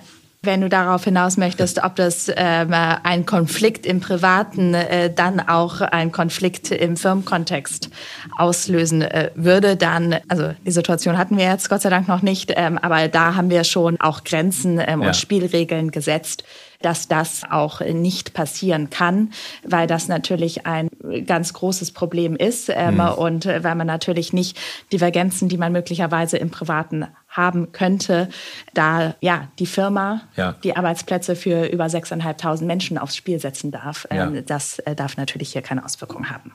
wenn 0.47 0.61
du 0.61 0.69
darauf 0.69 1.05
hinaus 1.05 1.37
möchtest, 1.37 1.83
ob 1.83 1.97
das 1.97 2.31
ähm, 2.35 2.73
ein 2.73 3.27
Konflikt 3.27 3.87
im 3.87 4.01
Privaten 4.01 4.75
äh, 4.75 5.13
dann 5.13 5.41
auch 5.41 5.81
ein 5.81 6.13
Konflikt 6.13 6.71
im 6.71 6.97
Firmenkontext 6.97 7.91
auslösen 8.37 9.03
äh, 9.03 9.31
würde, 9.35 9.77
dann, 9.77 10.17
also 10.29 10.53
die 10.67 10.71
Situation 10.71 11.19
hatten 11.19 11.37
wir 11.37 11.45
jetzt 11.45 11.69
Gott 11.69 11.83
sei 11.83 11.91
Dank 11.91 12.09
noch 12.09 12.23
nicht, 12.23 12.53
ähm, 12.57 12.79
aber 12.79 13.09
da 13.09 13.35
haben 13.35 13.51
wir 13.51 13.65
schon 13.65 14.01
auch 14.01 14.25
Grenzen 14.25 14.81
ähm, 14.85 15.03
ja. 15.03 15.09
und 15.09 15.17
Spielregeln 15.17 15.91
gesetzt, 15.91 16.45
dass 16.85 17.09
das 17.09 17.43
auch 17.49 17.81
nicht 17.81 18.35
passieren 18.35 18.91
kann, 18.91 19.33
weil 19.63 19.87
das 19.87 20.09
natürlich 20.09 20.67
ein 20.67 20.89
ganz 21.27 21.53
großes 21.53 21.93
Problem 21.93 22.37
ist 22.37 22.69
ähm, 22.69 22.97
mhm. 22.97 23.01
und 23.01 23.47
äh, 23.47 23.65
weil 23.65 23.75
man 23.75 23.87
natürlich 23.87 24.33
nicht 24.33 24.59
Divergenzen, 24.93 25.49
die 25.49 25.57
man 25.57 25.73
möglicherweise 25.73 26.37
im 26.37 26.51
Privaten 26.51 27.07
haben 27.29 27.73
könnte, 27.73 28.29
da 28.75 29.15
ja 29.21 29.49
die 29.59 29.67
Firma 29.67 30.23
ja. 30.37 30.55
die 30.63 30.77
Arbeitsplätze 30.77 31.37
für 31.37 31.67
über 31.67 31.87
6.500 31.87 32.65
Menschen 32.65 32.99
aufs 32.99 33.17
Spiel 33.17 33.41
setzen 33.41 33.71
darf. 33.71 34.07
Ähm, 34.11 34.35
ja. 34.35 34.41
Das 34.43 34.79
äh, 34.81 34.95
darf 34.95 35.17
natürlich 35.17 35.53
hier 35.53 35.63
keine 35.63 35.85
Auswirkungen 35.85 36.31
haben. 36.31 36.53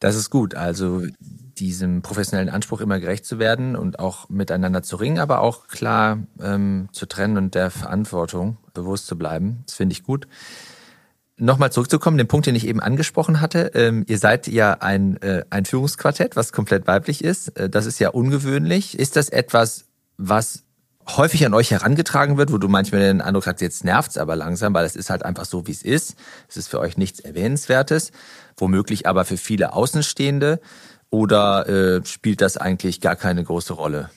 Das 0.00 0.16
ist 0.16 0.30
gut. 0.30 0.54
Also 0.54 1.02
diesem 1.62 2.02
professionellen 2.02 2.48
Anspruch 2.48 2.80
immer 2.80 2.98
gerecht 2.98 3.24
zu 3.24 3.38
werden 3.38 3.76
und 3.76 4.00
auch 4.00 4.28
miteinander 4.28 4.82
zu 4.82 4.96
ringen, 4.96 5.20
aber 5.20 5.40
auch 5.40 5.68
klar 5.68 6.18
ähm, 6.40 6.88
zu 6.90 7.06
trennen 7.06 7.36
und 7.36 7.54
der 7.54 7.70
Verantwortung 7.70 8.56
bewusst 8.74 9.06
zu 9.06 9.16
bleiben. 9.16 9.62
Das 9.66 9.76
finde 9.76 9.92
ich 9.92 10.02
gut. 10.02 10.26
Nochmal 11.36 11.70
zurückzukommen, 11.70 12.18
den 12.18 12.26
Punkt, 12.26 12.46
den 12.46 12.56
ich 12.56 12.66
eben 12.66 12.80
angesprochen 12.80 13.40
hatte. 13.40 13.70
Ähm, 13.74 14.04
ihr 14.08 14.18
seid 14.18 14.48
ja 14.48 14.72
ein, 14.80 15.22
äh, 15.22 15.44
ein 15.50 15.64
Führungsquartett, 15.64 16.34
was 16.34 16.52
komplett 16.52 16.88
weiblich 16.88 17.22
ist. 17.22 17.56
Äh, 17.56 17.70
das 17.70 17.86
ist 17.86 18.00
ja 18.00 18.10
ungewöhnlich. 18.10 18.98
Ist 18.98 19.14
das 19.14 19.28
etwas, 19.28 19.84
was 20.16 20.64
häufig 21.08 21.46
an 21.46 21.54
euch 21.54 21.70
herangetragen 21.70 22.38
wird, 22.38 22.52
wo 22.52 22.58
du 22.58 22.68
manchmal 22.68 23.02
den 23.02 23.20
Eindruck 23.20 23.46
hast, 23.46 23.60
jetzt 23.60 23.84
nervt's 23.84 24.18
aber 24.18 24.36
langsam, 24.36 24.74
weil 24.74 24.84
es 24.84 24.96
ist 24.96 25.10
halt 25.10 25.24
einfach 25.24 25.44
so, 25.44 25.66
wie 25.66 25.72
es 25.72 25.82
ist. 25.82 26.16
Es 26.48 26.56
ist 26.56 26.68
für 26.68 26.80
euch 26.80 26.96
nichts 26.96 27.20
Erwähnenswertes, 27.20 28.12
womöglich 28.56 29.06
aber 29.06 29.24
für 29.24 29.36
viele 29.36 29.72
Außenstehende. 29.72 30.60
Oder 31.12 31.68
äh, 31.68 32.06
spielt 32.06 32.40
das 32.40 32.56
eigentlich 32.56 33.02
gar 33.02 33.16
keine 33.16 33.44
große 33.44 33.74
Rolle? 33.74 34.08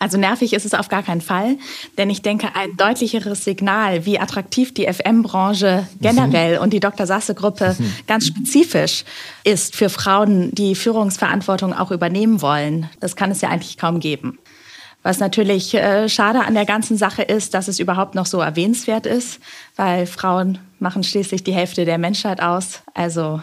Also 0.00 0.18
nervig 0.18 0.54
ist 0.54 0.64
es 0.64 0.74
auf 0.74 0.88
gar 0.88 1.02
keinen 1.02 1.20
Fall, 1.20 1.56
denn 1.98 2.10
ich 2.10 2.22
denke, 2.22 2.48
ein 2.54 2.76
deutlicheres 2.76 3.44
Signal, 3.44 4.06
wie 4.06 4.18
attraktiv 4.18 4.74
die 4.74 4.90
FM-Branche 4.90 5.86
generell 6.00 6.56
mhm. 6.56 6.62
und 6.62 6.72
die 6.72 6.80
Dr. 6.80 7.06
Sasse-Gruppe 7.06 7.76
mhm. 7.78 7.92
ganz 8.06 8.26
spezifisch 8.26 9.04
ist 9.44 9.76
für 9.76 9.90
Frauen, 9.90 10.52
die 10.52 10.74
Führungsverantwortung 10.74 11.74
auch 11.74 11.90
übernehmen 11.90 12.40
wollen, 12.40 12.88
das 12.98 13.14
kann 13.14 13.30
es 13.30 13.42
ja 13.42 13.50
eigentlich 13.50 13.76
kaum 13.76 14.00
geben. 14.00 14.38
Was 15.02 15.20
natürlich 15.20 15.74
äh, 15.74 16.08
schade 16.08 16.40
an 16.40 16.54
der 16.54 16.66
ganzen 16.66 16.96
Sache 16.96 17.22
ist, 17.22 17.54
dass 17.54 17.68
es 17.68 17.78
überhaupt 17.78 18.14
noch 18.14 18.26
so 18.26 18.40
erwähnenswert 18.40 19.06
ist, 19.06 19.38
weil 19.76 20.06
Frauen 20.06 20.58
machen 20.78 21.04
schließlich 21.04 21.44
die 21.44 21.54
Hälfte 21.54 21.84
der 21.84 21.98
Menschheit 21.98 22.42
aus. 22.42 22.82
Also 22.94 23.42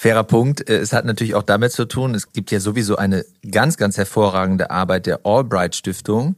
Fairer 0.00 0.22
Punkt. 0.22 0.70
Äh, 0.70 0.76
es 0.76 0.92
hat 0.92 1.06
natürlich 1.06 1.34
auch 1.34 1.42
damit 1.42 1.72
zu 1.72 1.84
tun, 1.84 2.14
es 2.14 2.32
gibt 2.32 2.52
ja 2.52 2.60
sowieso 2.60 2.94
eine 2.94 3.24
ganz, 3.50 3.76
ganz 3.76 3.96
hervorragende 3.96 4.70
Arbeit 4.70 5.06
der 5.06 5.26
Albright 5.26 5.74
Stiftung 5.74 6.36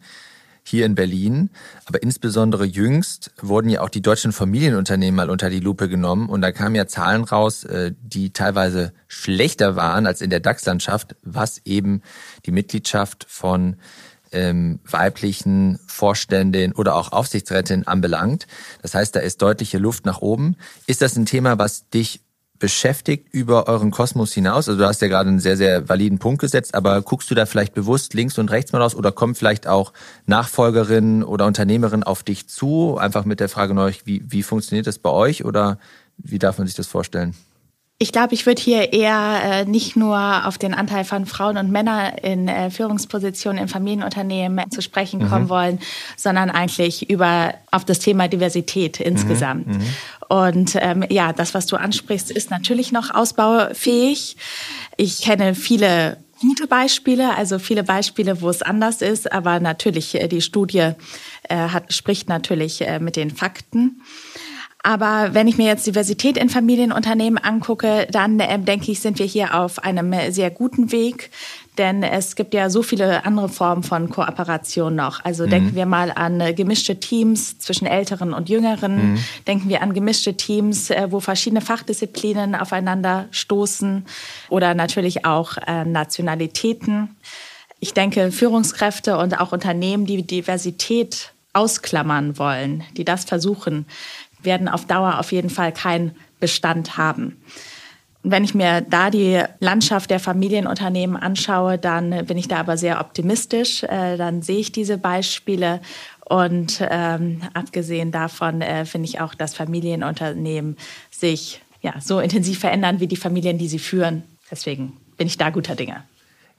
hier 0.62 0.86
in 0.86 0.94
Berlin. 0.94 1.50
Aber 1.84 2.02
insbesondere 2.02 2.64
jüngst 2.64 3.32
wurden 3.42 3.68
ja 3.68 3.82
auch 3.82 3.90
die 3.90 4.00
deutschen 4.00 4.32
Familienunternehmen 4.32 5.14
mal 5.14 5.28
unter 5.28 5.50
die 5.50 5.60
Lupe 5.60 5.90
genommen. 5.90 6.30
Und 6.30 6.40
da 6.40 6.52
kamen 6.52 6.74
ja 6.74 6.86
Zahlen 6.86 7.22
raus, 7.22 7.64
äh, 7.64 7.92
die 8.00 8.32
teilweise 8.32 8.94
schlechter 9.08 9.76
waren 9.76 10.06
als 10.06 10.22
in 10.22 10.30
der 10.30 10.40
DAX-Landschaft, 10.40 11.16
was 11.22 11.58
eben 11.66 12.00
die 12.46 12.52
Mitgliedschaft 12.52 13.26
von 13.28 13.76
ähm, 14.32 14.80
weiblichen 14.90 15.78
Vorständin 15.86 16.72
oder 16.72 16.94
auch 16.94 17.12
Aufsichtsrätin 17.12 17.86
anbelangt. 17.86 18.46
Das 18.80 18.94
heißt, 18.94 19.14
da 19.14 19.20
ist 19.20 19.42
deutliche 19.42 19.76
Luft 19.76 20.06
nach 20.06 20.22
oben. 20.22 20.56
Ist 20.86 21.02
das 21.02 21.14
ein 21.16 21.26
Thema, 21.26 21.58
was 21.58 21.90
dich 21.90 22.22
beschäftigt 22.60 23.26
über 23.32 23.66
euren 23.66 23.90
Kosmos 23.90 24.32
hinaus? 24.32 24.68
Also 24.68 24.78
du 24.78 24.86
hast 24.86 25.02
ja 25.02 25.08
gerade 25.08 25.28
einen 25.28 25.40
sehr, 25.40 25.56
sehr 25.56 25.88
validen 25.88 26.20
Punkt 26.20 26.40
gesetzt, 26.40 26.76
aber 26.76 27.02
guckst 27.02 27.28
du 27.30 27.34
da 27.34 27.46
vielleicht 27.46 27.74
bewusst 27.74 28.14
links 28.14 28.38
und 28.38 28.52
rechts 28.52 28.72
mal 28.72 28.80
raus 28.80 28.94
oder 28.94 29.10
kommen 29.10 29.34
vielleicht 29.34 29.66
auch 29.66 29.92
Nachfolgerinnen 30.26 31.24
oder 31.24 31.46
Unternehmerinnen 31.46 32.04
auf 32.04 32.22
dich 32.22 32.48
zu? 32.48 32.96
Einfach 32.98 33.24
mit 33.24 33.40
der 33.40 33.48
Frage 33.48 33.74
neu, 33.74 33.92
wie, 34.04 34.22
wie 34.24 34.44
funktioniert 34.44 34.86
das 34.86 34.98
bei 34.98 35.10
euch 35.10 35.44
oder 35.44 35.78
wie 36.18 36.38
darf 36.38 36.58
man 36.58 36.68
sich 36.68 36.76
das 36.76 36.86
vorstellen? 36.86 37.34
Ich 38.02 38.12
glaube, 38.12 38.32
ich 38.32 38.46
würde 38.46 38.62
hier 38.62 38.94
eher 38.94 39.40
äh, 39.44 39.64
nicht 39.66 39.94
nur 39.94 40.46
auf 40.46 40.56
den 40.56 40.72
Anteil 40.72 41.04
von 41.04 41.26
Frauen 41.26 41.58
und 41.58 41.70
Männern 41.70 42.14
in 42.22 42.48
äh, 42.48 42.70
Führungspositionen 42.70 43.60
in 43.60 43.68
Familienunternehmen 43.68 44.70
zu 44.70 44.80
sprechen 44.80 45.28
kommen 45.28 45.44
mhm. 45.44 45.48
wollen, 45.50 45.78
sondern 46.16 46.48
eigentlich 46.48 47.10
über 47.10 47.52
auf 47.70 47.84
das 47.84 47.98
Thema 47.98 48.26
Diversität 48.26 49.00
insgesamt. 49.00 49.66
Mhm. 49.66 49.74
Mhm. 49.74 49.86
Und 50.30 50.78
ähm, 50.80 51.04
ja, 51.10 51.34
das, 51.34 51.52
was 51.52 51.66
du 51.66 51.76
ansprichst, 51.76 52.30
ist 52.30 52.50
natürlich 52.50 52.90
noch 52.90 53.14
ausbaufähig. 53.14 54.38
Ich 54.96 55.20
kenne 55.20 55.54
viele 55.54 56.16
gute 56.40 56.66
Beispiele, 56.66 57.36
also 57.36 57.58
viele 57.58 57.84
Beispiele, 57.84 58.40
wo 58.40 58.48
es 58.48 58.62
anders 58.62 59.02
ist, 59.02 59.30
aber 59.30 59.60
natürlich 59.60 60.14
äh, 60.14 60.26
die 60.26 60.40
Studie 60.40 60.92
äh, 61.48 61.54
hat, 61.54 61.92
spricht 61.92 62.30
natürlich 62.30 62.80
äh, 62.80 62.98
mit 62.98 63.16
den 63.16 63.30
Fakten. 63.30 64.00
Aber 64.82 65.34
wenn 65.34 65.46
ich 65.46 65.58
mir 65.58 65.66
jetzt 65.66 65.86
Diversität 65.86 66.38
in 66.38 66.48
Familienunternehmen 66.48 67.42
angucke, 67.42 68.06
dann 68.10 68.40
äh, 68.40 68.58
denke 68.58 68.90
ich, 68.90 69.00
sind 69.00 69.18
wir 69.18 69.26
hier 69.26 69.54
auf 69.54 69.84
einem 69.84 70.14
sehr 70.32 70.50
guten 70.50 70.90
Weg. 70.90 71.30
Denn 71.76 72.02
es 72.02 72.34
gibt 72.34 72.54
ja 72.54 72.68
so 72.68 72.82
viele 72.82 73.24
andere 73.24 73.48
Formen 73.48 73.82
von 73.82 74.10
Kooperation 74.10 74.94
noch. 74.94 75.24
Also 75.24 75.46
mhm. 75.46 75.50
denken 75.50 75.74
wir 75.74 75.86
mal 75.86 76.10
an 76.10 76.40
äh, 76.40 76.54
gemischte 76.54 76.98
Teams 76.98 77.58
zwischen 77.58 77.86
Älteren 77.86 78.32
und 78.32 78.48
Jüngeren. 78.48 79.12
Mhm. 79.12 79.18
Denken 79.46 79.68
wir 79.68 79.82
an 79.82 79.92
gemischte 79.92 80.34
Teams, 80.34 80.90
äh, 80.90 81.08
wo 81.10 81.20
verschiedene 81.20 81.60
Fachdisziplinen 81.60 82.54
aufeinander 82.54 83.28
stoßen 83.30 84.06
oder 84.48 84.74
natürlich 84.74 85.24
auch 85.26 85.56
äh, 85.66 85.84
Nationalitäten. 85.84 87.16
Ich 87.80 87.94
denke, 87.94 88.32
Führungskräfte 88.32 89.16
und 89.18 89.40
auch 89.40 89.52
Unternehmen, 89.52 90.06
die 90.06 90.22
Diversität 90.22 91.32
ausklammern 91.52 92.38
wollen, 92.38 92.84
die 92.96 93.04
das 93.04 93.24
versuchen, 93.24 93.86
werden 94.42 94.68
auf 94.68 94.86
Dauer 94.86 95.18
auf 95.18 95.32
jeden 95.32 95.50
Fall 95.50 95.72
keinen 95.72 96.16
Bestand 96.38 96.96
haben. 96.96 97.36
Wenn 98.22 98.44
ich 98.44 98.54
mir 98.54 98.82
da 98.82 99.10
die 99.10 99.42
Landschaft 99.60 100.10
der 100.10 100.20
Familienunternehmen 100.20 101.16
anschaue, 101.16 101.78
dann 101.78 102.26
bin 102.26 102.36
ich 102.36 102.48
da 102.48 102.58
aber 102.58 102.76
sehr 102.76 103.00
optimistisch. 103.00 103.82
Äh, 103.84 104.18
dann 104.18 104.42
sehe 104.42 104.58
ich 104.58 104.72
diese 104.72 104.98
Beispiele. 104.98 105.80
Und 106.26 106.86
ähm, 106.90 107.40
abgesehen 107.54 108.12
davon 108.12 108.60
äh, 108.60 108.84
finde 108.84 109.08
ich 109.08 109.20
auch, 109.20 109.34
dass 109.34 109.54
Familienunternehmen 109.54 110.76
sich 111.10 111.62
ja, 111.80 111.94
so 112.00 112.20
intensiv 112.20 112.58
verändern 112.58 113.00
wie 113.00 113.06
die 113.06 113.16
Familien, 113.16 113.56
die 113.56 113.68
sie 113.68 113.78
führen. 113.78 114.22
Deswegen 114.50 114.98
bin 115.16 115.26
ich 115.26 115.38
da 115.38 115.50
guter 115.50 115.74
Dinge. 115.74 116.04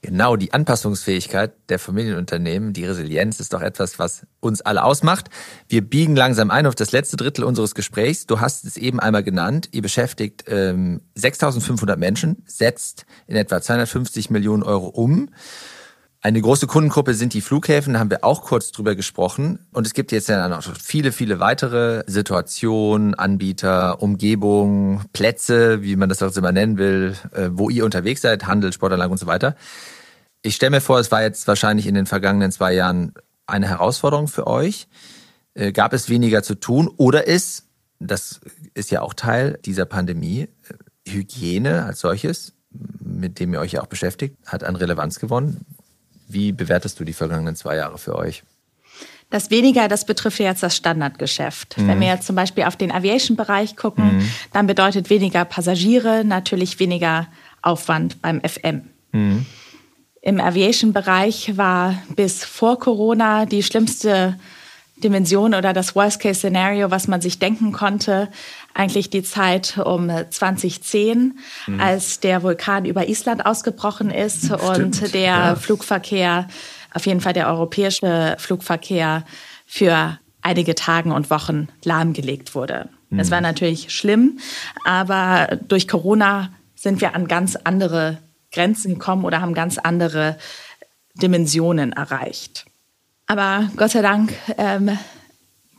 Genau, 0.04 0.34
die 0.34 0.52
Anpassungsfähigkeit 0.52 1.52
der 1.68 1.78
Familienunternehmen, 1.78 2.72
die 2.72 2.84
Resilienz 2.84 3.38
ist 3.38 3.52
doch 3.52 3.62
etwas, 3.62 4.00
was 4.00 4.26
uns 4.40 4.60
alle 4.60 4.82
ausmacht. 4.82 5.30
Wir 5.68 5.80
biegen 5.80 6.16
langsam 6.16 6.50
ein 6.50 6.66
auf 6.66 6.74
das 6.74 6.90
letzte 6.90 7.16
Drittel 7.16 7.44
unseres 7.44 7.76
Gesprächs. 7.76 8.26
Du 8.26 8.40
hast 8.40 8.64
es 8.64 8.76
eben 8.76 8.98
einmal 8.98 9.22
genannt. 9.22 9.68
Ihr 9.70 9.80
beschäftigt 9.80 10.46
ähm, 10.48 11.02
6.500 11.16 11.94
Menschen, 11.96 12.42
setzt 12.46 13.06
in 13.28 13.36
etwa 13.36 13.62
250 13.62 14.28
Millionen 14.30 14.64
Euro 14.64 14.88
um. 14.88 15.28
Eine 16.24 16.40
große 16.40 16.68
Kundengruppe 16.68 17.14
sind 17.14 17.34
die 17.34 17.40
Flughäfen, 17.40 17.94
da 17.94 17.98
haben 17.98 18.10
wir 18.10 18.22
auch 18.22 18.42
kurz 18.42 18.70
drüber 18.70 18.94
gesprochen. 18.94 19.58
Und 19.72 19.88
es 19.88 19.92
gibt 19.92 20.12
jetzt 20.12 20.28
ja 20.28 20.46
noch 20.46 20.62
viele, 20.80 21.10
viele 21.10 21.40
weitere 21.40 22.04
Situationen, 22.06 23.14
Anbieter, 23.14 24.00
Umgebungen, 24.00 25.04
Plätze, 25.12 25.82
wie 25.82 25.96
man 25.96 26.08
das 26.08 26.22
auch 26.22 26.34
immer 26.36 26.52
nennen 26.52 26.78
will, 26.78 27.16
äh, 27.32 27.48
wo 27.50 27.70
ihr 27.70 27.84
unterwegs 27.84 28.22
seid, 28.22 28.46
Handel, 28.46 28.72
Sportanlagen 28.72 29.10
und 29.10 29.18
so 29.18 29.26
weiter. 29.26 29.56
Ich 30.42 30.54
stelle 30.54 30.70
mir 30.70 30.80
vor, 30.80 31.00
es 31.00 31.10
war 31.10 31.22
jetzt 31.22 31.48
wahrscheinlich 31.48 31.88
in 31.88 31.96
den 31.96 32.06
vergangenen 32.06 32.52
zwei 32.52 32.72
Jahren 32.72 33.14
eine 33.48 33.66
Herausforderung 33.66 34.28
für 34.28 34.46
euch. 34.46 34.86
Äh, 35.54 35.72
gab 35.72 35.92
es 35.92 36.08
weniger 36.08 36.44
zu 36.44 36.54
tun 36.54 36.88
oder 36.98 37.26
ist, 37.26 37.66
das 37.98 38.40
ist 38.74 38.92
ja 38.92 39.02
auch 39.02 39.14
Teil 39.14 39.58
dieser 39.64 39.86
Pandemie, 39.86 40.42
äh, 40.68 41.10
Hygiene 41.10 41.84
als 41.84 41.98
solches, 41.98 42.52
mit 42.70 43.40
dem 43.40 43.52
ihr 43.54 43.58
euch 43.58 43.72
ja 43.72 43.82
auch 43.82 43.86
beschäftigt, 43.86 44.36
hat 44.46 44.62
an 44.62 44.76
Relevanz 44.76 45.18
gewonnen. 45.18 45.66
Wie 46.32 46.52
bewertest 46.52 46.98
du 46.98 47.04
die 47.04 47.12
vergangenen 47.12 47.56
zwei 47.56 47.76
Jahre 47.76 47.98
für 47.98 48.16
euch? 48.16 48.42
Das 49.30 49.50
weniger, 49.50 49.88
das 49.88 50.04
betrifft 50.04 50.40
jetzt 50.40 50.62
das 50.62 50.76
Standardgeschäft. 50.76 51.78
Mhm. 51.78 51.88
Wenn 51.88 52.00
wir 52.00 52.08
jetzt 52.08 52.26
zum 52.26 52.36
Beispiel 52.36 52.64
auf 52.64 52.76
den 52.76 52.92
Aviation-Bereich 52.92 53.76
gucken, 53.76 54.18
mhm. 54.18 54.30
dann 54.52 54.66
bedeutet 54.66 55.08
weniger 55.08 55.46
Passagiere 55.46 56.22
natürlich 56.22 56.78
weniger 56.78 57.28
Aufwand 57.62 58.20
beim 58.20 58.42
FM. 58.42 58.82
Mhm. 59.12 59.46
Im 60.20 60.38
Aviation-Bereich 60.38 61.56
war 61.56 62.02
bis 62.14 62.44
vor 62.44 62.78
Corona 62.78 63.46
die 63.46 63.62
schlimmste 63.62 64.38
Dimension 65.02 65.54
oder 65.54 65.72
das 65.72 65.94
Worst-Case-Szenario, 65.94 66.90
was 66.90 67.08
man 67.08 67.20
sich 67.20 67.38
denken 67.38 67.72
konnte, 67.72 68.28
eigentlich 68.74 69.10
die 69.10 69.22
Zeit 69.22 69.78
um 69.78 70.10
2010, 70.30 71.38
mhm. 71.66 71.80
als 71.80 72.20
der 72.20 72.42
Vulkan 72.42 72.84
über 72.84 73.08
Island 73.08 73.44
ausgebrochen 73.44 74.10
ist 74.10 74.46
Stimmt, 74.46 74.62
und 74.62 75.14
der 75.14 75.22
ja. 75.22 75.54
Flugverkehr, 75.56 76.48
auf 76.94 77.06
jeden 77.06 77.20
Fall 77.20 77.32
der 77.32 77.48
europäische 77.48 78.36
Flugverkehr, 78.38 79.24
für 79.66 80.18
einige 80.42 80.74
Tagen 80.74 81.12
und 81.12 81.30
Wochen 81.30 81.68
lahmgelegt 81.84 82.54
wurde. 82.54 82.88
Mhm. 83.10 83.20
Es 83.20 83.30
war 83.30 83.40
natürlich 83.40 83.90
schlimm, 83.90 84.38
aber 84.84 85.58
durch 85.68 85.88
Corona 85.88 86.50
sind 86.74 87.00
wir 87.00 87.14
an 87.14 87.28
ganz 87.28 87.56
andere 87.56 88.18
Grenzen 88.52 88.94
gekommen 88.94 89.24
oder 89.24 89.40
haben 89.40 89.54
ganz 89.54 89.78
andere 89.78 90.36
Dimensionen 91.14 91.92
erreicht. 91.92 92.66
Aber 93.32 93.70
Gott 93.78 93.92
sei 93.92 94.02
Dank 94.02 94.34
ähm, 94.58 94.98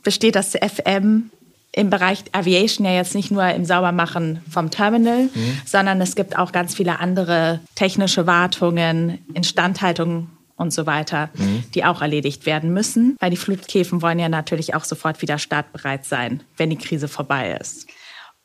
besteht 0.02 0.34
das 0.34 0.56
FM 0.56 1.30
im 1.70 1.88
Bereich 1.88 2.24
Aviation 2.32 2.84
ja 2.84 2.92
jetzt 2.92 3.14
nicht 3.14 3.30
nur 3.30 3.46
im 3.46 3.64
Saubermachen 3.64 4.40
vom 4.50 4.72
Terminal, 4.72 5.30
mhm. 5.32 5.60
sondern 5.64 6.00
es 6.00 6.16
gibt 6.16 6.36
auch 6.36 6.50
ganz 6.50 6.74
viele 6.74 6.98
andere 6.98 7.60
technische 7.76 8.26
Wartungen, 8.26 9.24
Instandhaltung 9.34 10.30
und 10.56 10.72
so 10.72 10.84
weiter, 10.86 11.30
mhm. 11.34 11.62
die 11.76 11.84
auch 11.84 12.02
erledigt 12.02 12.44
werden 12.44 12.72
müssen, 12.72 13.16
weil 13.20 13.30
die 13.30 13.36
Flughäfen 13.36 14.02
wollen 14.02 14.18
ja 14.18 14.28
natürlich 14.28 14.74
auch 14.74 14.84
sofort 14.84 15.22
wieder 15.22 15.38
startbereit 15.38 16.04
sein, 16.04 16.42
wenn 16.56 16.70
die 16.70 16.78
Krise 16.78 17.06
vorbei 17.06 17.56
ist. 17.60 17.86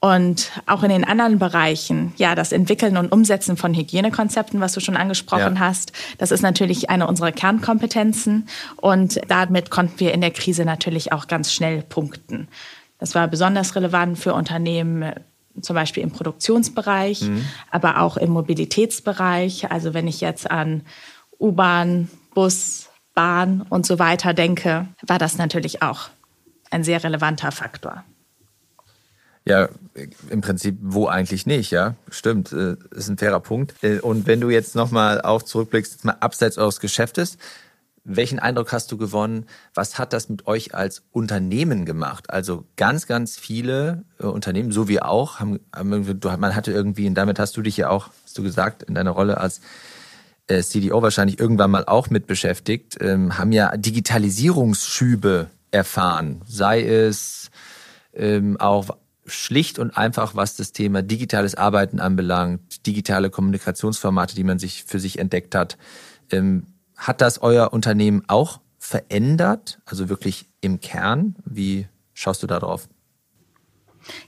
Und 0.02 0.52
auch 0.66 0.84
in 0.84 0.90
den 0.90 1.04
anderen 1.04 1.40
Bereichen, 1.40 2.14
ja, 2.16 2.34
das 2.34 2.54
Entwickeln 2.54 2.96
und 2.96 3.12
Umsetzen 3.12 3.58
von 3.58 3.74
Hygienekonzepten, 3.74 4.62
was 4.62 4.72
du 4.72 4.80
schon 4.80 4.96
angesprochen 4.96 5.56
ja. 5.56 5.60
hast, 5.60 5.92
das 6.18 6.32
ist 6.32 6.42
natürlich 6.42 6.90
eine 6.90 7.06
unserer 7.06 7.34
Kernkompetenzen. 7.34 8.48
Und 8.78 9.20
damit 9.28 9.70
konnten 9.70 10.00
wir 10.00 10.14
in 10.14 10.22
der 10.22 10.32
Krise 10.32 10.64
natürlich 10.64 11.12
auch 11.12 11.28
ganz 11.28 11.52
schnell 11.52 11.82
punkten. 11.82 12.48
Das 12.98 13.14
war 13.14 13.28
besonders 13.28 13.76
relevant 13.76 14.18
für 14.18 14.34
Unternehmen, 14.34 15.14
zum 15.62 15.74
Beispiel 15.74 16.04
im 16.04 16.12
Produktionsbereich, 16.12 17.24
mhm. 17.24 17.46
aber 17.70 18.00
auch 18.00 18.16
im 18.16 18.32
Mobilitätsbereich. 18.32 19.70
Also 19.70 19.94
wenn 19.94 20.08
ich 20.08 20.22
jetzt 20.22 20.50
an 20.50 20.84
U-Bahn, 21.42 22.10
Bus, 22.34 22.90
Bahn 23.16 23.66
und 23.70 23.86
so 23.86 24.00
weiter 24.00 24.34
denke, 24.34 24.88
war 25.06 25.18
das 25.18 25.38
natürlich 25.38 25.82
auch 25.82 26.10
ein 26.72 26.86
sehr 26.86 27.04
relevanter 27.04 27.52
Faktor. 27.52 28.06
Ja, 29.50 29.70
im 30.30 30.42
Prinzip 30.42 30.78
wo 30.82 31.08
eigentlich 31.08 31.46
nicht, 31.46 31.72
ja. 31.72 31.96
Stimmt, 32.10 32.52
äh, 32.52 32.76
ist 32.92 33.10
ein 33.10 33.18
fairer 33.18 33.40
Punkt. 33.40 33.74
Äh, 33.84 34.00
und 34.00 34.28
wenn 34.28 34.40
du 34.40 34.50
jetzt 34.50 34.76
nochmal 34.76 35.22
auch 35.22 35.42
zurückblickst, 35.42 35.94
jetzt 35.94 36.06
mal 36.06 36.18
abseits 36.20 36.58
eures 36.58 36.80
Geschäftes, 36.80 37.38
welchen 38.04 38.40
Eindruck 38.40 38.72
hast 38.72 38.92
du 38.92 38.98
gewonnen? 38.98 39.46
Was 39.74 40.00
hat 40.00 40.14
das 40.14 40.30
mit 40.30 40.48
euch 40.48 40.74
als 40.74 41.04
Unternehmen 41.12 41.86
gemacht? 41.86 42.30
Also 42.30 42.66
ganz, 42.76 43.08
ganz 43.08 43.38
viele 43.38 44.04
äh, 44.20 44.26
Unternehmen, 44.26 44.72
so 44.72 44.88
wie 44.88 45.02
auch, 45.02 45.40
haben, 45.40 45.60
man 45.76 46.56
hatte 46.56 46.72
irgendwie, 46.72 47.08
und 47.08 47.16
damit 47.16 47.40
hast 47.40 47.58
du 47.58 47.62
dich 47.62 47.76
ja 47.76 47.90
auch, 47.90 48.10
hast 48.24 48.38
du 48.38 48.44
gesagt, 48.44 48.84
in 48.84 48.96
deiner 48.96 49.12
Rolle 49.12 49.38
als 49.38 49.62
CDO 50.50 51.04
wahrscheinlich 51.04 51.40
irgendwann 51.40 51.70
mal 51.70 51.86
auch 51.86 52.10
mit 52.10 52.26
beschäftigt, 52.26 52.98
ähm, 53.02 53.38
haben 53.38 53.52
ja 53.52 53.78
Digitalisierungsschübe 53.78 55.46
erfahren. 55.70 56.42
Sei 56.48 56.84
es 56.84 57.52
ähm, 58.14 58.58
auch 58.60 58.90
schlicht 59.30 59.80
und 59.80 59.98
einfach, 59.98 60.36
was 60.36 60.56
das 60.56 60.72
Thema 60.72 61.02
digitales 61.02 61.56
Arbeiten 61.56 62.00
anbelangt, 62.00 62.86
digitale 62.86 63.30
Kommunikationsformate, 63.30 64.36
die 64.36 64.44
man 64.44 64.60
sich 64.60 64.84
für 64.84 65.00
sich 65.00 65.20
entdeckt 65.20 65.56
hat. 65.56 65.78
Ähm, 66.32 66.68
hat 66.96 67.22
das 67.22 67.42
euer 67.42 67.72
Unternehmen 67.74 68.24
auch 68.28 68.60
verändert? 68.78 69.80
Also 69.86 70.10
wirklich 70.10 70.48
im 70.62 70.80
Kern? 70.82 71.36
Wie 71.46 71.88
schaust 72.14 72.44
du 72.44 72.48
da 72.48 72.60
drauf? 72.60 72.90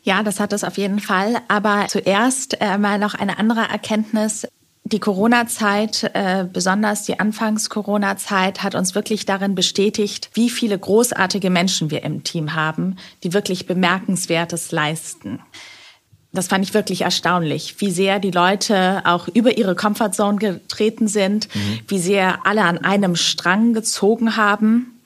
Ja, 0.03 0.23
das 0.23 0.39
hat 0.39 0.53
es 0.53 0.63
auf 0.63 0.77
jeden 0.77 0.99
Fall. 0.99 1.37
Aber 1.47 1.87
zuerst 1.87 2.59
äh, 2.61 2.77
mal 2.77 2.99
noch 2.99 3.13
eine 3.13 3.39
andere 3.39 3.61
Erkenntnis 3.61 4.47
die 4.83 4.99
Corona-Zeit, 4.99 6.11
äh, 6.13 6.45
besonders 6.51 7.03
die 7.03 7.19
Anfangs-Corona-Zeit, 7.19 8.63
hat 8.63 8.75
uns 8.75 8.95
wirklich 8.95 9.25
darin 9.25 9.55
bestätigt, 9.55 10.29
wie 10.33 10.49
viele 10.49 10.77
großartige 10.77 11.49
Menschen 11.49 11.91
wir 11.91 12.03
im 12.03 12.23
Team 12.23 12.55
haben, 12.55 12.97
die 13.23 13.33
wirklich 13.33 13.67
Bemerkenswertes 13.67 14.71
leisten. 14.71 15.39
Das 16.33 16.47
fand 16.47 16.65
ich 16.65 16.73
wirklich 16.73 17.01
erstaunlich, 17.01 17.75
wie 17.79 17.91
sehr 17.91 18.19
die 18.19 18.31
Leute 18.31 19.01
auch 19.05 19.27
über 19.27 19.57
ihre 19.57 19.75
Comfortzone 19.75 20.37
getreten 20.37 21.07
sind, 21.07 21.53
mhm. 21.53 21.79
wie 21.87 21.99
sehr 21.99 22.45
alle 22.45 22.63
an 22.63 22.77
einem 22.77 23.15
Strang 23.15 23.73
gezogen 23.73 24.37
haben. 24.37 25.01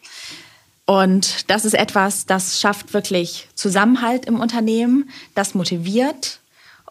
Und 0.85 1.49
das 1.49 1.65
ist 1.65 1.73
etwas, 1.73 2.27
das 2.27 2.59
schafft 2.59 2.93
wirklich 2.93 3.47
Zusammenhalt 3.55 4.25
im 4.27 4.39
Unternehmen, 4.39 5.09
das 5.33 5.55
motiviert 5.55 6.39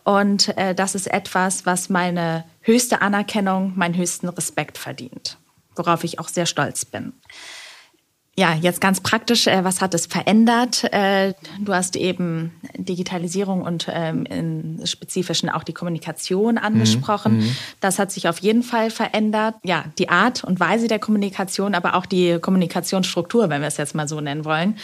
und 0.02 0.56
äh, 0.58 0.74
das 0.74 0.94
ist 0.94 1.06
etwas, 1.06 1.64
was 1.64 1.88
meine 1.88 2.44
höchste 2.64 3.02
Anerkennung, 3.02 3.72
meinen 3.76 3.96
höchsten 3.96 4.28
Respekt 4.28 4.78
verdient, 4.78 5.38
worauf 5.76 6.02
ich 6.02 6.18
auch 6.18 6.28
sehr 6.28 6.46
stolz 6.46 6.84
bin. 6.84 7.12
Ja, 8.36 8.52
jetzt 8.52 8.80
ganz 8.80 9.00
praktisch, 9.00 9.46
äh, 9.46 9.62
was 9.62 9.80
hat 9.80 9.94
es 9.94 10.06
verändert? 10.06 10.82
Äh, 10.92 11.34
du 11.60 11.72
hast 11.72 11.94
eben 11.94 12.50
Digitalisierung 12.76 13.62
und 13.62 13.86
ähm, 13.88 14.26
im 14.26 14.84
Spezifischen 14.86 15.48
auch 15.48 15.62
die 15.62 15.72
Kommunikation 15.72 16.58
angesprochen. 16.58 17.38
Mhm. 17.38 17.56
Das 17.80 18.00
hat 18.00 18.10
sich 18.10 18.28
auf 18.28 18.38
jeden 18.38 18.64
Fall 18.64 18.90
verändert. 18.90 19.54
Ja, 19.62 19.84
die 19.98 20.08
Art 20.08 20.42
und 20.42 20.58
Weise 20.58 20.88
der 20.88 20.98
Kommunikation, 20.98 21.76
aber 21.76 21.94
auch 21.94 22.06
die 22.06 22.40
Kommunikationsstruktur, 22.40 23.50
wenn 23.50 23.60
wir 23.60 23.68
es 23.68 23.76
jetzt 23.76 23.94
mal 23.94 24.08
so 24.08 24.20
nennen 24.20 24.44
wollen. 24.44 24.78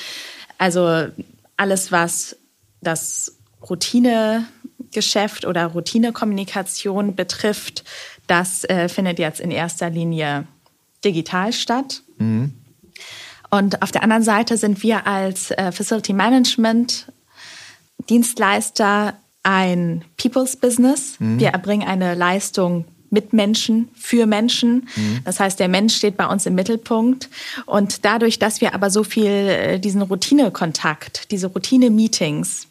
Also 0.56 1.08
alles, 1.56 1.90
was 1.90 2.36
das 2.82 3.36
Routinegeschäft 4.90 5.44
oder 5.46 5.66
Routinekommunikation 5.66 7.14
betrifft, 7.14 7.84
das 8.26 8.64
äh, 8.64 8.88
findet 8.88 9.18
jetzt 9.18 9.40
in 9.40 9.50
erster 9.50 9.90
Linie 9.90 10.46
digital 11.04 11.52
statt. 11.52 12.02
Mhm. 12.18 12.52
Und 13.50 13.82
auf 13.82 13.90
der 13.90 14.02
anderen 14.02 14.22
Seite 14.22 14.56
sind 14.56 14.82
wir 14.82 15.06
als 15.06 15.50
äh, 15.50 15.72
Facility 15.72 16.12
Management 16.12 17.06
Dienstleister 18.08 19.14
ein 19.42 20.04
People's 20.16 20.56
Business. 20.56 21.16
Mhm. 21.18 21.40
Wir 21.40 21.48
erbringen 21.48 21.86
eine 21.86 22.14
Leistung 22.14 22.84
mit 23.12 23.32
Menschen, 23.32 23.88
für 23.96 24.26
Menschen. 24.26 24.88
Mhm. 24.94 25.20
Das 25.24 25.40
heißt, 25.40 25.58
der 25.58 25.68
Mensch 25.68 25.96
steht 25.96 26.16
bei 26.16 26.26
uns 26.26 26.46
im 26.46 26.54
Mittelpunkt. 26.54 27.28
Und 27.66 28.04
dadurch, 28.04 28.38
dass 28.38 28.60
wir 28.60 28.72
aber 28.72 28.90
so 28.90 29.02
viel 29.02 29.26
äh, 29.26 29.78
diesen 29.80 30.02
Routinekontakt, 30.02 31.30
diese 31.32 31.48
Routine-Meetings 31.48 32.68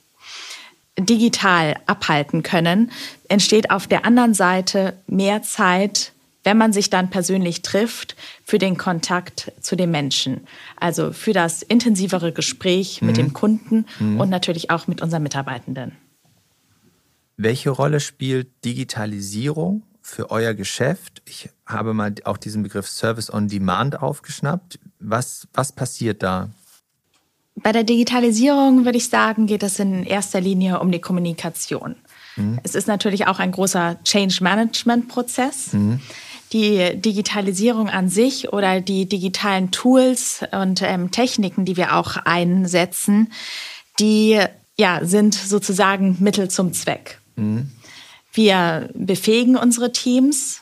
digital 1.01 1.75
abhalten 1.85 2.43
können, 2.43 2.91
entsteht 3.27 3.71
auf 3.71 3.87
der 3.87 4.05
anderen 4.05 4.33
Seite 4.33 4.93
mehr 5.07 5.43
Zeit 5.43 6.13
wenn 6.43 6.57
man 6.57 6.73
sich 6.73 6.89
dann 6.89 7.09
persönlich 7.09 7.61
trifft, 7.61 8.15
für 8.43 8.57
den 8.57 8.77
Kontakt 8.77 9.51
zu 9.59 9.75
den 9.75 9.91
Menschen. 9.91 10.47
Also 10.77 11.11
für 11.11 11.33
das 11.33 11.61
intensivere 11.61 12.31
Gespräch 12.31 13.01
mhm. 13.01 13.07
mit 13.07 13.17
dem 13.17 13.33
Kunden 13.33 13.85
mhm. 13.99 14.19
und 14.19 14.29
natürlich 14.29 14.71
auch 14.71 14.87
mit 14.87 15.01
unseren 15.01 15.23
Mitarbeitenden. 15.23 15.97
Welche 17.37 17.69
Rolle 17.69 17.99
spielt 17.99 18.47
Digitalisierung 18.65 19.83
für 20.01 20.31
euer 20.31 20.53
Geschäft? 20.53 21.21
Ich 21.25 21.49
habe 21.65 21.93
mal 21.93 22.15
auch 22.23 22.37
diesen 22.37 22.63
Begriff 22.63 22.87
Service 22.87 23.31
on 23.31 23.47
Demand 23.47 24.01
aufgeschnappt. 24.01 24.79
Was, 24.99 25.47
was 25.53 25.71
passiert 25.71 26.23
da? 26.23 26.49
Bei 27.63 27.71
der 27.71 27.83
Digitalisierung 27.83 28.85
würde 28.85 28.97
ich 28.97 29.09
sagen, 29.09 29.47
geht 29.47 29.63
es 29.63 29.79
in 29.79 30.03
erster 30.03 30.41
Linie 30.41 30.79
um 30.79 30.91
die 30.91 31.01
Kommunikation. 31.01 31.95
Mhm. 32.35 32.59
Es 32.63 32.75
ist 32.75 32.87
natürlich 32.87 33.27
auch 33.27 33.39
ein 33.39 33.51
großer 33.51 33.97
Change 34.03 34.43
Management 34.43 35.07
Prozess. 35.07 35.73
Mhm 35.73 35.99
die 36.51 36.99
Digitalisierung 36.99 37.89
an 37.89 38.09
sich 38.09 38.51
oder 38.51 38.81
die 38.81 39.07
digitalen 39.07 39.71
Tools 39.71 40.41
und 40.51 40.81
ähm, 40.81 41.11
Techniken, 41.11 41.65
die 41.65 41.77
wir 41.77 41.95
auch 41.95 42.17
einsetzen, 42.17 43.31
die 43.99 44.39
ja, 44.77 45.01
sind 45.03 45.35
sozusagen 45.35 46.17
Mittel 46.19 46.49
zum 46.49 46.73
Zweck. 46.73 47.19
Mhm. 47.35 47.69
Wir 48.33 48.89
befähigen 48.93 49.57
unsere 49.57 49.91
Teams, 49.91 50.61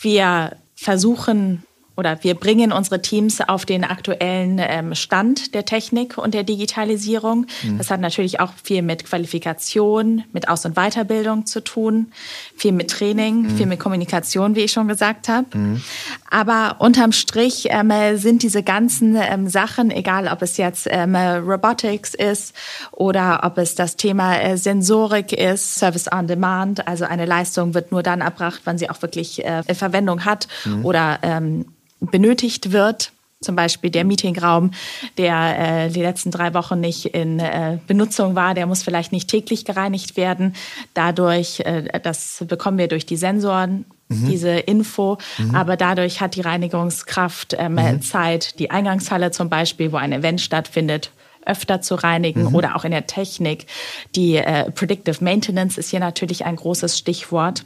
wir 0.00 0.56
versuchen 0.74 1.62
oder 1.96 2.22
wir 2.22 2.34
bringen 2.34 2.72
unsere 2.72 3.02
Teams 3.02 3.40
auf 3.40 3.66
den 3.66 3.84
aktuellen 3.84 4.58
ähm, 4.58 4.94
Stand 4.94 5.54
der 5.54 5.64
Technik 5.64 6.16
und 6.16 6.32
der 6.32 6.42
Digitalisierung. 6.42 7.46
Mhm. 7.62 7.78
Das 7.78 7.90
hat 7.90 8.00
natürlich 8.00 8.40
auch 8.40 8.52
viel 8.62 8.82
mit 8.82 9.04
Qualifikation, 9.04 10.24
mit 10.32 10.48
Aus- 10.48 10.64
und 10.64 10.74
Weiterbildung 10.74 11.44
zu 11.44 11.62
tun, 11.62 12.12
viel 12.56 12.72
mit 12.72 12.90
Training, 12.90 13.42
mhm. 13.42 13.56
viel 13.56 13.66
mit 13.66 13.78
Kommunikation, 13.78 14.54
wie 14.54 14.60
ich 14.60 14.72
schon 14.72 14.88
gesagt 14.88 15.28
habe. 15.28 15.46
Mhm. 15.56 15.82
Aber 16.30 16.76
unterm 16.78 17.12
Strich 17.12 17.68
ähm, 17.68 17.92
sind 18.16 18.42
diese 18.42 18.62
ganzen 18.62 19.16
ähm, 19.16 19.48
Sachen, 19.48 19.90
egal 19.90 20.28
ob 20.28 20.40
es 20.40 20.56
jetzt 20.56 20.88
ähm, 20.90 21.14
Robotics 21.14 22.14
ist 22.14 22.54
oder 22.90 23.40
ob 23.42 23.58
es 23.58 23.74
das 23.74 23.96
Thema 23.96 24.40
äh, 24.40 24.56
Sensorik 24.56 25.32
ist, 25.32 25.76
Service 25.76 26.10
on 26.10 26.26
Demand, 26.26 26.88
also 26.88 27.04
eine 27.04 27.26
Leistung 27.26 27.74
wird 27.74 27.92
nur 27.92 28.02
dann 28.02 28.22
erbracht, 28.22 28.62
wann 28.64 28.78
sie 28.78 28.88
auch 28.88 29.02
wirklich 29.02 29.44
äh, 29.44 29.62
Verwendung 29.74 30.24
hat 30.24 30.48
mhm. 30.64 30.84
oder 30.84 31.18
ähm, 31.22 31.66
benötigt 32.10 32.72
wird. 32.72 33.12
Zum 33.40 33.56
Beispiel 33.56 33.90
der 33.90 34.04
Meetingraum, 34.04 34.70
der 35.18 35.86
äh, 35.86 35.90
die 35.90 36.00
letzten 36.00 36.30
drei 36.30 36.54
Wochen 36.54 36.78
nicht 36.78 37.06
in 37.06 37.40
äh, 37.40 37.78
Benutzung 37.88 38.36
war, 38.36 38.54
der 38.54 38.66
muss 38.66 38.84
vielleicht 38.84 39.10
nicht 39.10 39.28
täglich 39.28 39.64
gereinigt 39.64 40.16
werden. 40.16 40.54
Dadurch, 40.94 41.58
äh, 41.60 42.00
das 42.00 42.44
bekommen 42.46 42.78
wir 42.78 42.86
durch 42.86 43.04
die 43.04 43.16
Sensoren, 43.16 43.84
mhm. 44.08 44.28
diese 44.28 44.50
Info. 44.50 45.18
Mhm. 45.38 45.56
Aber 45.56 45.76
dadurch 45.76 46.20
hat 46.20 46.36
die 46.36 46.40
Reinigungskraft 46.40 47.56
ähm, 47.58 47.74
mhm. 47.74 48.00
Zeit, 48.00 48.60
die 48.60 48.70
Eingangshalle 48.70 49.32
zum 49.32 49.48
Beispiel, 49.48 49.90
wo 49.90 49.96
ein 49.96 50.12
Event 50.12 50.40
stattfindet, 50.40 51.10
öfter 51.46 51.80
zu 51.80 51.94
reinigen 51.94 52.44
mhm. 52.44 52.54
oder 52.54 52.76
auch 52.76 52.84
in 52.84 52.90
der 52.90 53.06
Technik. 53.06 53.66
Die 54.14 54.36
äh, 54.36 54.70
Predictive 54.70 55.22
Maintenance 55.22 55.78
ist 55.78 55.90
hier 55.90 56.00
natürlich 56.00 56.44
ein 56.44 56.56
großes 56.56 56.98
Stichwort. 56.98 57.64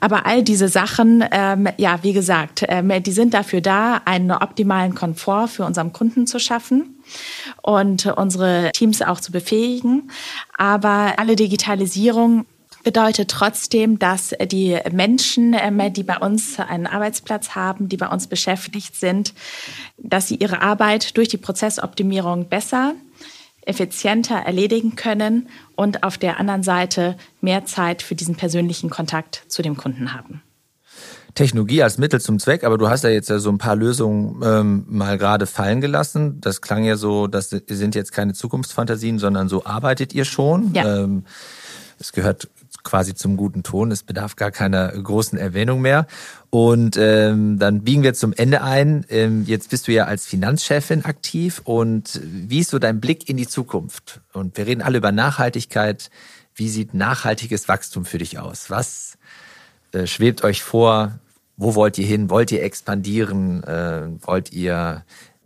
Aber 0.00 0.26
all 0.26 0.42
diese 0.42 0.68
Sachen, 0.68 1.24
ähm, 1.30 1.68
ja, 1.76 2.00
wie 2.02 2.12
gesagt, 2.12 2.64
ähm, 2.68 3.02
die 3.02 3.12
sind 3.12 3.34
dafür 3.34 3.60
da, 3.60 4.00
einen 4.04 4.30
optimalen 4.30 4.94
Komfort 4.94 5.48
für 5.48 5.64
unseren 5.64 5.92
Kunden 5.92 6.26
zu 6.26 6.38
schaffen 6.38 7.02
und 7.62 8.06
unsere 8.06 8.70
Teams 8.72 9.02
auch 9.02 9.20
zu 9.20 9.32
befähigen. 9.32 10.10
Aber 10.56 11.14
alle 11.18 11.36
Digitalisierung 11.36 12.46
bedeutet 12.82 13.30
trotzdem, 13.30 13.98
dass 13.98 14.34
die 14.46 14.78
Menschen, 14.90 15.54
ähm, 15.58 15.92
die 15.92 16.02
bei 16.02 16.18
uns 16.18 16.58
einen 16.58 16.86
Arbeitsplatz 16.86 17.50
haben, 17.50 17.88
die 17.88 17.96
bei 17.96 18.08
uns 18.08 18.26
beschäftigt 18.26 18.96
sind, 18.96 19.34
dass 19.98 20.28
sie 20.28 20.36
ihre 20.36 20.62
Arbeit 20.62 21.16
durch 21.16 21.28
die 21.28 21.36
Prozessoptimierung 21.36 22.48
besser 22.48 22.94
effizienter 23.62 24.36
erledigen 24.36 24.96
können 24.96 25.48
und 25.76 26.02
auf 26.02 26.18
der 26.18 26.38
anderen 26.38 26.62
Seite 26.62 27.16
mehr 27.40 27.64
Zeit 27.64 28.02
für 28.02 28.14
diesen 28.14 28.36
persönlichen 28.36 28.90
Kontakt 28.90 29.44
zu 29.48 29.62
dem 29.62 29.76
Kunden 29.76 30.12
haben. 30.12 30.42
Technologie 31.34 31.82
als 31.82 31.98
Mittel 31.98 32.20
zum 32.20 32.38
Zweck, 32.38 32.64
aber 32.64 32.76
du 32.76 32.88
hast 32.88 33.04
ja 33.04 33.10
jetzt 33.10 33.30
ja 33.30 33.38
so 33.38 33.50
ein 33.50 33.58
paar 33.58 33.76
Lösungen 33.76 34.40
ähm, 34.42 34.84
mal 34.88 35.16
gerade 35.16 35.46
fallen 35.46 35.80
gelassen. 35.80 36.40
Das 36.40 36.60
klang 36.60 36.84
ja 36.84 36.96
so, 36.96 37.26
das 37.26 37.50
sind 37.50 37.94
jetzt 37.94 38.12
keine 38.12 38.32
Zukunftsfantasien, 38.32 39.18
sondern 39.18 39.48
so 39.48 39.64
arbeitet 39.64 40.12
ihr 40.12 40.24
schon. 40.24 40.72
Ja. 40.74 41.02
Ähm, 41.02 41.24
es 41.98 42.12
gehört 42.12 42.48
quasi 42.82 43.14
zum 43.14 43.36
guten 43.36 43.62
Ton. 43.62 43.90
Es 43.90 44.02
bedarf 44.02 44.36
gar 44.36 44.50
keiner 44.50 44.88
großen 44.88 45.38
Erwähnung 45.38 45.80
mehr. 45.80 46.06
Und 46.50 46.96
ähm, 46.96 47.58
dann 47.58 47.82
biegen 47.82 48.02
wir 48.02 48.14
zum 48.14 48.32
Ende 48.32 48.62
ein. 48.62 49.04
Ähm, 49.08 49.44
jetzt 49.46 49.70
bist 49.70 49.88
du 49.88 49.92
ja 49.92 50.04
als 50.04 50.26
Finanzchefin 50.26 51.04
aktiv. 51.04 51.60
Und 51.64 52.20
wie 52.22 52.60
ist 52.60 52.70
so 52.70 52.78
dein 52.78 53.00
Blick 53.00 53.28
in 53.28 53.36
die 53.36 53.46
Zukunft? 53.46 54.20
Und 54.32 54.56
wir 54.56 54.66
reden 54.66 54.82
alle 54.82 54.98
über 54.98 55.12
Nachhaltigkeit. 55.12 56.10
Wie 56.54 56.68
sieht 56.68 56.94
nachhaltiges 56.94 57.68
Wachstum 57.68 58.04
für 58.04 58.18
dich 58.18 58.38
aus? 58.38 58.70
Was 58.70 59.18
äh, 59.92 60.06
schwebt 60.06 60.44
euch 60.44 60.62
vor? 60.62 61.18
Wo 61.56 61.74
wollt 61.74 61.98
ihr 61.98 62.06
hin? 62.06 62.30
Wollt 62.30 62.52
ihr 62.52 62.62
expandieren? 62.62 63.62
Äh, 63.64 64.08
wollt 64.22 64.52
ihr, 64.52 65.04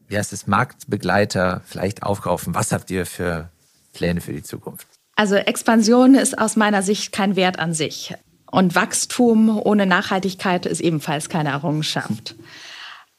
wie 0.09 0.17
heißt 0.17 0.33
es, 0.33 0.47
Marktbegleiter 0.47 1.63
vielleicht 1.65 2.03
aufkaufen? 2.03 2.55
Was 2.55 2.73
habt 2.73 2.91
ihr 2.91 3.05
für 3.05 3.51
Pläne 3.93 4.21
für 4.21 4.33
die 4.33 4.43
Zukunft? 4.43 4.94
Also 5.17 5.37
Expansion 5.37 6.15
ist 6.15 6.39
aus 6.39 6.57
meiner 6.57 6.83
Sicht 6.83 7.13
kein 7.13 7.37
Wert 7.37 7.59
an 7.59 7.73
sich. 7.73 8.15
Und 8.51 8.75
Wachstum 8.75 9.61
ohne 9.63 9.87
Nachhaltigkeit 9.87 10.67
ist 10.67 10.81
ebenfalls 10.81 11.29
keine 11.29 11.51
Errungenschaft. 11.51 12.35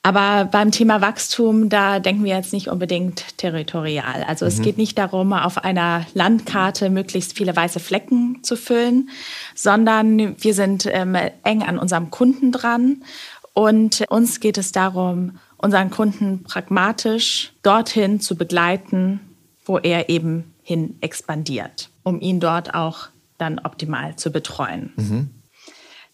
Aber 0.05 0.45
beim 0.45 0.69
Thema 0.69 1.01
Wachstum, 1.01 1.67
da 1.67 1.99
denken 1.99 2.23
wir 2.23 2.35
jetzt 2.35 2.53
nicht 2.53 2.67
unbedingt 2.67 3.37
territorial. 3.37 4.23
Also 4.27 4.45
mhm. 4.45 4.49
es 4.49 4.61
geht 4.61 4.77
nicht 4.77 4.99
darum, 4.99 5.33
auf 5.33 5.63
einer 5.63 6.05
Landkarte 6.13 6.91
möglichst 6.91 7.35
viele 7.35 7.55
weiße 7.55 7.79
Flecken 7.79 8.43
zu 8.43 8.55
füllen, 8.55 9.09
sondern 9.55 10.41
wir 10.41 10.53
sind 10.53 10.85
ähm, 10.85 11.17
eng 11.43 11.63
an 11.63 11.79
unserem 11.79 12.11
Kunden 12.11 12.51
dran. 12.51 13.03
Und 13.53 14.03
uns 14.09 14.39
geht 14.39 14.59
es 14.59 14.71
darum, 14.71 15.39
unseren 15.57 15.89
Kunden 15.89 16.43
pragmatisch 16.43 17.53
dorthin 17.63 18.19
zu 18.19 18.35
begleiten, 18.35 19.19
wo 19.65 19.79
er 19.79 20.09
eben 20.09 20.54
hin 20.65 20.97
expandiert, 21.01 21.89
um 22.03 22.19
ihn 22.19 22.39
dort 22.39 22.73
auch 22.73 23.09
dann 23.37 23.59
optimal 23.59 24.15
zu 24.15 24.31
betreuen. 24.31 24.93
Mhm. 24.95 25.29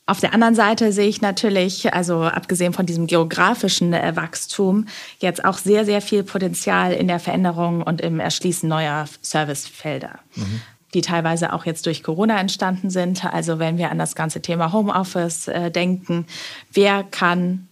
Auf 0.06 0.20
der 0.20 0.34
anderen 0.34 0.56
Seite 0.56 0.92
sehe 0.92 1.08
ich 1.08 1.22
natürlich, 1.22 1.94
also 1.94 2.24
abgesehen 2.24 2.74
von 2.74 2.86
diesem 2.86 3.08
geografischen 3.08 3.94
äh, 3.94 4.16
Wachstum, 4.16 4.88
jetzt 5.20 5.46
auch 5.46 5.58
sehr, 5.58 5.86
sehr 5.86 6.02
viel 6.02 6.24
Potenzial 6.24 6.92
in 6.92 7.08
der 7.08 7.20
Veränderung 7.20 7.82
und 7.82 8.02
im 8.02 8.20
Erschließen 8.20 8.68
neuer 8.68 9.06
Servicefelder. 9.22 10.20
Mhm 10.36 10.62
die 10.94 11.02
teilweise 11.02 11.54
auch 11.54 11.66
jetzt 11.66 11.86
durch 11.86 12.04
Corona 12.04 12.38
entstanden 12.38 12.90
sind. 12.90 13.24
Also 13.24 13.60
wenn 13.60 13.78
wir 13.78 13.92
an 13.92 13.98
das 13.98 14.14
ganze 14.14 14.42
Thema 14.42 14.74
Homeoffice 14.74 15.48
äh, 15.48 15.72
denken, 15.72 16.26
wer 16.74 17.04
kann 17.04 17.70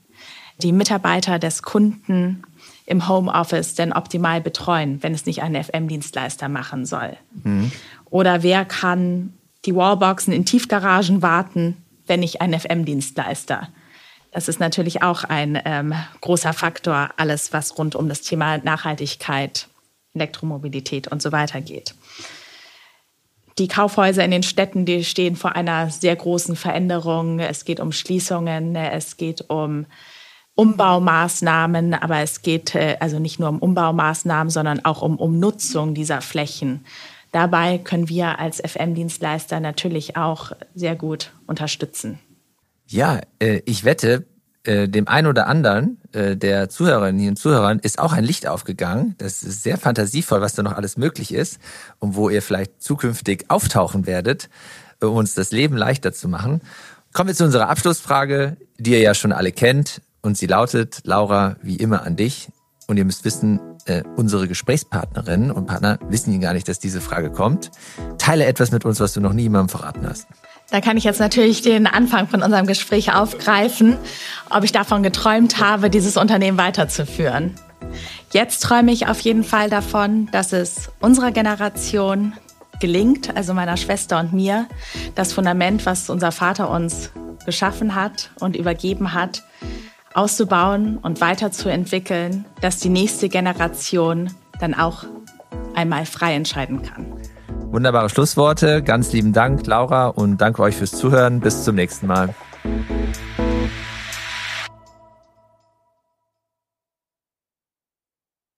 die 0.62 0.72
Mitarbeiter 0.72 1.40
des 1.40 1.62
Kunden 1.62 2.44
im 2.90 3.08
Homeoffice 3.08 3.76
denn 3.76 3.94
optimal 3.94 4.42
betreuen, 4.42 5.02
wenn 5.02 5.14
es 5.14 5.26
nicht 5.26 5.42
ein 5.44 5.62
FM-Dienstleister 5.62 6.50
machen 6.50 6.86
soll? 6.86 7.18
Mhm. 7.44 7.72
Oder 8.10 8.44
wer 8.44 8.66
kann 8.66 9.34
die 9.66 9.76
Wallboxen 9.76 10.34
in 10.34 10.46
Tiefgaragen 10.46 11.22
warten, 11.22 11.78
wenn 12.08 12.22
nicht 12.22 12.42
ein 12.42 12.58
FM-Dienstleister 12.58 13.70
Das 14.32 14.48
ist 14.48 14.60
natürlich 14.60 15.04
auch 15.04 15.24
ein 15.24 15.62
ähm, 15.66 15.94
großer 16.22 16.54
Faktor, 16.54 17.10
alles, 17.18 17.54
was 17.54 17.78
rund 17.78 17.96
um 17.96 18.10
das 18.10 18.22
Thema 18.22 18.58
Nachhaltigkeit, 18.58 19.68
Elektromobilität 20.14 21.08
und 21.08 21.22
so 21.22 21.32
weiter 21.32 21.62
geht. 21.62 21.94
Die 23.60 23.68
Kaufhäuser 23.68 24.24
in 24.24 24.32
den 24.32 24.44
Städten, 24.44 24.86
die 24.86 25.04
stehen 25.04 25.36
vor 25.36 25.56
einer 25.56 25.90
sehr 25.90 26.16
großen 26.16 26.56
Veränderung. 26.56 27.40
Es 27.40 27.66
geht 27.66 27.80
um 27.80 27.92
Schließungen, 27.92 28.76
es 28.76 29.18
geht 29.18 29.50
um 29.50 29.86
Umbaumaßnahmen, 30.60 31.94
aber 31.94 32.18
es 32.18 32.42
geht 32.42 32.76
äh, 32.76 32.98
also 33.00 33.18
nicht 33.18 33.40
nur 33.40 33.48
um 33.48 33.60
Umbaumaßnahmen, 33.60 34.52
sondern 34.52 34.84
auch 34.84 35.02
um 35.02 35.16
Umnutzung 35.16 35.94
dieser 35.94 36.20
Flächen. 36.20 36.84
Dabei 37.32 37.78
können 37.78 38.10
wir 38.10 38.40
als 38.40 38.58
FM-Dienstleister 38.60 39.62
natürlich 39.62 40.18
auch 40.18 40.52
sehr 40.76 40.98
gut 40.98 41.32
unterstützen. 41.48 42.20
Ja, 42.88 43.22
äh, 43.40 43.62
ich 43.64 43.86
wette, 43.86 44.26
äh, 44.66 44.90
dem 44.90 45.08
einen 45.08 45.28
oder 45.28 45.48
anderen 45.48 45.98
der 46.12 46.70
Zuhörerinnen 46.70 47.30
und 47.30 47.36
Zuhörern 47.38 47.78
ist 47.78 48.00
auch 48.00 48.14
ein 48.14 48.24
Licht 48.24 48.48
aufgegangen. 48.48 49.14
Das 49.20 49.44
ist 49.44 49.62
sehr 49.62 49.78
fantasievoll, 49.78 50.42
was 50.42 50.56
da 50.56 50.64
noch 50.64 50.74
alles 50.74 50.98
möglich 50.98 51.32
ist 51.32 51.60
und 52.00 52.16
wo 52.16 52.32
ihr 52.32 52.42
vielleicht 52.42 52.82
zukünftig 52.82 53.46
auftauchen 53.50 54.08
werdet, 54.08 54.50
um 55.00 55.14
uns 55.14 55.36
das 55.36 55.52
Leben 55.52 55.78
leichter 55.78 56.12
zu 56.12 56.28
machen. 56.28 56.62
Kommen 57.14 57.28
wir 57.28 57.36
zu 57.36 57.46
unserer 57.46 57.70
Abschlussfrage, 57.70 58.58
die 58.80 58.94
ihr 58.94 59.02
ja 59.02 59.14
schon 59.14 59.32
alle 59.32 59.52
kennt. 59.52 60.02
Und 60.22 60.38
sie 60.38 60.48
lautet, 60.48 61.02
Laura, 61.04 61.56
wie 61.62 61.76
immer 61.76 62.06
an 62.06 62.16
dich. 62.16 62.50
Und 62.88 62.98
ihr 62.98 63.06
müsst 63.06 63.24
wissen, 63.26 63.60
äh, 63.86 64.04
unsere 64.16 64.48
Gesprächspartnerinnen 64.48 65.52
und 65.52 65.68
Partner 65.68 66.00
wissen 66.10 66.40
gar 66.42 66.54
nicht, 66.54 66.68
dass 66.68 66.80
diese 66.80 67.02
Frage 67.02 67.32
kommt. 67.32 67.72
Teile 68.18 68.46
etwas 68.46 68.72
mit 68.72 68.86
uns, 68.86 69.00
was 69.00 69.14
du 69.14 69.22
noch 69.22 69.34
nie 69.34 69.44
jemandem 69.44 69.70
verraten 69.70 70.08
hast. 70.08 70.28
Da 70.72 70.82
kann 70.82 70.98
ich 70.98 71.04
jetzt 71.04 71.20
natürlich 71.20 71.62
den 71.62 71.88
Anfang 71.88 72.28
von 72.28 72.44
unserem 72.44 72.68
Gespräch 72.68 73.14
aufgreifen, 73.14 73.98
ob 74.50 74.64
ich 74.64 74.72
davon 74.72 75.02
geträumt 75.02 75.60
habe, 75.60 75.90
dieses 75.90 76.16
Unternehmen 76.18 76.58
weiterzuführen. 76.58 77.56
Jetzt 78.32 78.62
träume 78.62 78.92
ich 78.92 79.08
auf 79.08 79.20
jeden 79.22 79.44
Fall 79.44 79.70
davon, 79.70 80.30
dass 80.32 80.54
es 80.54 80.92
unserer 81.00 81.32
Generation 81.32 82.34
gelingt, 82.80 83.36
also 83.36 83.54
meiner 83.54 83.78
Schwester 83.78 84.20
und 84.20 84.34
mir, 84.34 84.68
das 85.16 85.34
Fundament, 85.34 85.86
was 85.86 86.10
unser 86.10 86.32
Vater 86.32 86.70
uns 86.70 87.10
geschaffen 87.46 87.96
hat 87.96 88.30
und 88.40 88.56
übergeben 88.56 89.14
hat, 89.14 89.44
auszubauen 90.20 90.98
und 90.98 91.22
weiterzuentwickeln, 91.22 92.44
dass 92.60 92.78
die 92.80 92.90
nächste 92.90 93.30
Generation 93.30 94.30
dann 94.60 94.74
auch 94.74 95.06
einmal 95.76 96.06
frei 96.06 96.36
entscheiden 96.36 96.82
kann. 96.82 97.06
Wunderbare 97.72 98.10
Schlussworte. 98.10 98.84
Ganz 98.84 99.14
lieben 99.14 99.32
Dank, 99.32 99.66
Laura, 99.66 100.08
und 100.08 100.42
danke 100.42 100.62
euch 100.62 100.76
fürs 100.76 100.92
Zuhören. 100.92 101.40
Bis 101.40 101.64
zum 101.64 101.76
nächsten 101.76 102.08
Mal. 102.08 102.36